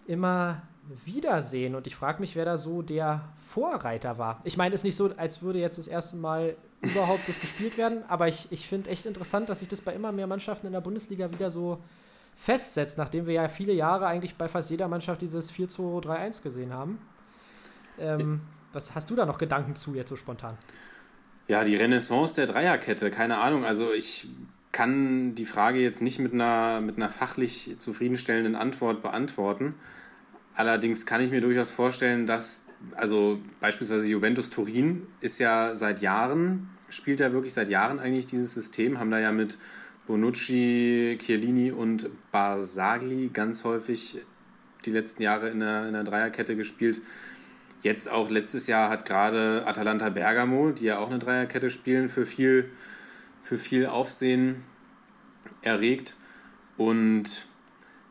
[0.06, 0.62] immer
[1.04, 1.74] wieder sehen.
[1.74, 4.40] Und ich frage mich, wer da so der Vorreiter war.
[4.44, 7.78] Ich meine, es ist nicht so, als würde jetzt das erste Mal überhaupt das gespielt
[7.78, 8.04] werden.
[8.08, 10.80] Aber ich, ich finde echt interessant, dass sich das bei immer mehr Mannschaften in der
[10.80, 11.78] Bundesliga wieder so
[12.34, 16.98] festsetzt, nachdem wir ja viele Jahre eigentlich bei fast jeder Mannschaft dieses 4-2-3-1 gesehen haben.
[17.98, 18.40] Ähm,
[18.74, 20.56] was hast du da noch Gedanken zu jetzt so spontan?
[21.46, 23.64] Ja, die Renaissance der Dreierkette, keine Ahnung.
[23.64, 24.28] Also ich
[24.72, 29.74] kann die Frage jetzt nicht mit einer, mit einer fachlich zufriedenstellenden Antwort beantworten.
[30.54, 36.68] Allerdings kann ich mir durchaus vorstellen, dass, also beispielsweise Juventus Turin ist ja seit Jahren,
[36.88, 39.58] spielt ja wirklich seit Jahren eigentlich dieses System, haben da ja mit
[40.06, 44.18] Bonucci, Chiellini und Barzagli ganz häufig
[44.84, 47.00] die letzten Jahre in der, in der Dreierkette gespielt.
[47.84, 52.24] Jetzt auch letztes Jahr hat gerade Atalanta Bergamo, die ja auch eine Dreierkette spielen, für
[52.24, 52.70] viel,
[53.42, 54.64] für viel Aufsehen
[55.60, 56.16] erregt.
[56.78, 57.44] Und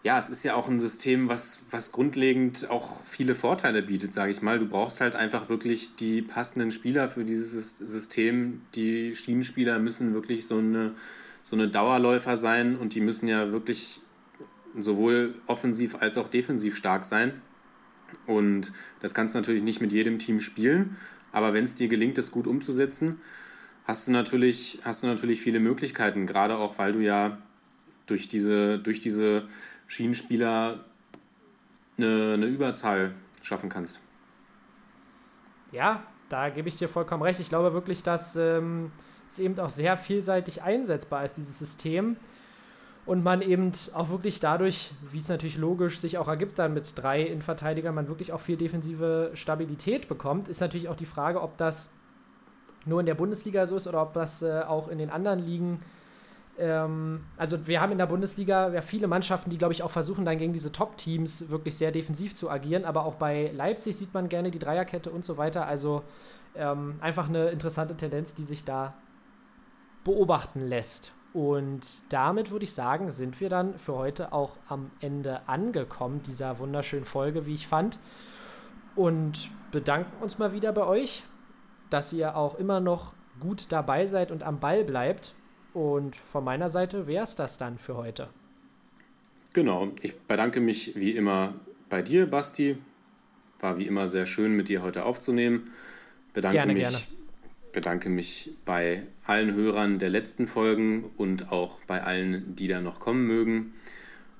[0.03, 4.31] ja, es ist ja auch ein System, was, was grundlegend auch viele Vorteile bietet, sage
[4.31, 4.59] ich mal.
[4.59, 8.61] Du brauchst halt einfach wirklich die passenden Spieler für dieses System.
[8.75, 10.93] Die Schienenspieler müssen wirklich so eine,
[11.41, 14.01] so eine Dauerläufer sein und die müssen ja wirklich
[14.77, 17.41] sowohl offensiv als auch defensiv stark sein.
[18.25, 20.97] Und das kannst du natürlich nicht mit jedem Team spielen,
[21.31, 23.19] aber wenn es dir gelingt, das gut umzusetzen,
[23.85, 27.37] hast du natürlich, hast du natürlich viele Möglichkeiten, gerade auch weil du ja
[28.05, 29.47] durch diese, durch diese
[29.87, 30.83] Schienenspieler
[31.97, 34.01] eine, eine Überzahl schaffen kannst.
[35.71, 37.39] Ja, da gebe ich dir vollkommen recht.
[37.39, 38.91] Ich glaube wirklich, dass ähm,
[39.27, 42.15] es eben auch sehr vielseitig einsetzbar ist, dieses System.
[43.05, 46.91] Und man eben auch wirklich dadurch, wie es natürlich logisch sich auch ergibt, dann mit
[46.95, 51.57] drei Innenverteidigern man wirklich auch viel defensive Stabilität bekommt, ist natürlich auch die Frage, ob
[51.57, 51.89] das
[52.85, 55.79] nur in der Bundesliga so ist oder ob das äh, auch in den anderen Ligen
[56.57, 60.25] ähm, also wir haben in der Bundesliga ja viele Mannschaften, die, glaube ich, auch versuchen,
[60.25, 62.85] dann gegen diese Top-Teams wirklich sehr defensiv zu agieren.
[62.85, 65.65] Aber auch bei Leipzig sieht man gerne die Dreierkette und so weiter.
[65.65, 66.03] Also
[66.55, 68.93] ähm, einfach eine interessante Tendenz, die sich da
[70.03, 71.11] beobachten lässt.
[71.33, 76.59] Und damit würde ich sagen, sind wir dann für heute auch am Ende angekommen dieser
[76.59, 77.99] wunderschönen Folge, wie ich fand.
[78.95, 81.23] Und bedanken uns mal wieder bei euch,
[81.89, 85.33] dass ihr auch immer noch gut dabei seid und am Ball bleibt.
[85.73, 88.29] Und von meiner Seite wäre es das dann für heute.
[89.53, 91.53] Genau, ich bedanke mich wie immer
[91.89, 92.77] bei dir, Basti.
[93.59, 95.63] War wie immer sehr schön, mit dir heute aufzunehmen.
[96.33, 97.22] Bedanke Gerne, mich, gerne.
[97.73, 102.99] Bedanke mich bei allen Hörern der letzten Folgen und auch bei allen, die da noch
[102.99, 103.73] kommen mögen.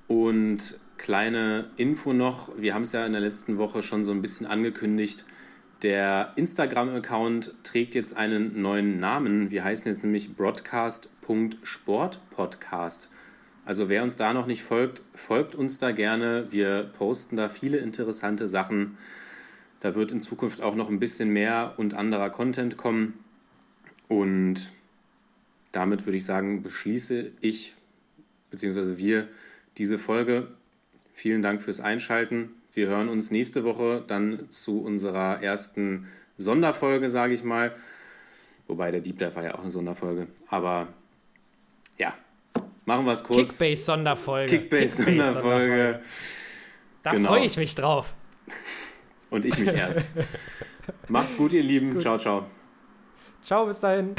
[0.07, 4.21] Und kleine Info noch, wir haben es ja in der letzten Woche schon so ein
[4.21, 5.25] bisschen angekündigt.
[5.81, 9.51] Der Instagram-Account trägt jetzt einen neuen Namen.
[9.51, 13.09] Wir heißen jetzt nämlich broadcast.sportpodcast.
[13.65, 16.47] Also wer uns da noch nicht folgt, folgt uns da gerne.
[16.51, 18.97] Wir posten da viele interessante Sachen.
[19.79, 23.22] Da wird in Zukunft auch noch ein bisschen mehr und anderer Content kommen.
[24.13, 24.71] Und
[25.71, 27.73] damit würde ich sagen, beschließe ich
[28.51, 28.97] bzw.
[28.97, 29.27] wir
[29.77, 30.49] diese Folge.
[31.13, 32.51] Vielen Dank fürs Einschalten.
[32.73, 36.07] Wir hören uns nächste Woche dann zu unserer ersten
[36.37, 37.75] Sonderfolge, sage ich mal.
[38.67, 40.27] Wobei der Deep Dive war ja auch eine Sonderfolge.
[40.49, 40.87] Aber
[41.97, 42.13] ja,
[42.85, 43.57] machen wir es kurz.
[43.57, 44.45] Kickbase-Sonderfolge.
[44.59, 46.01] Kickbase-Sonderfolge.
[47.01, 47.29] Da Genau.
[47.29, 48.13] freue ich mich drauf.
[49.31, 50.09] Und ich mich erst.
[51.07, 51.99] Macht's gut, ihr Lieben.
[51.99, 52.45] Ciao, ciao.
[53.43, 54.15] Ciao, bis dahin.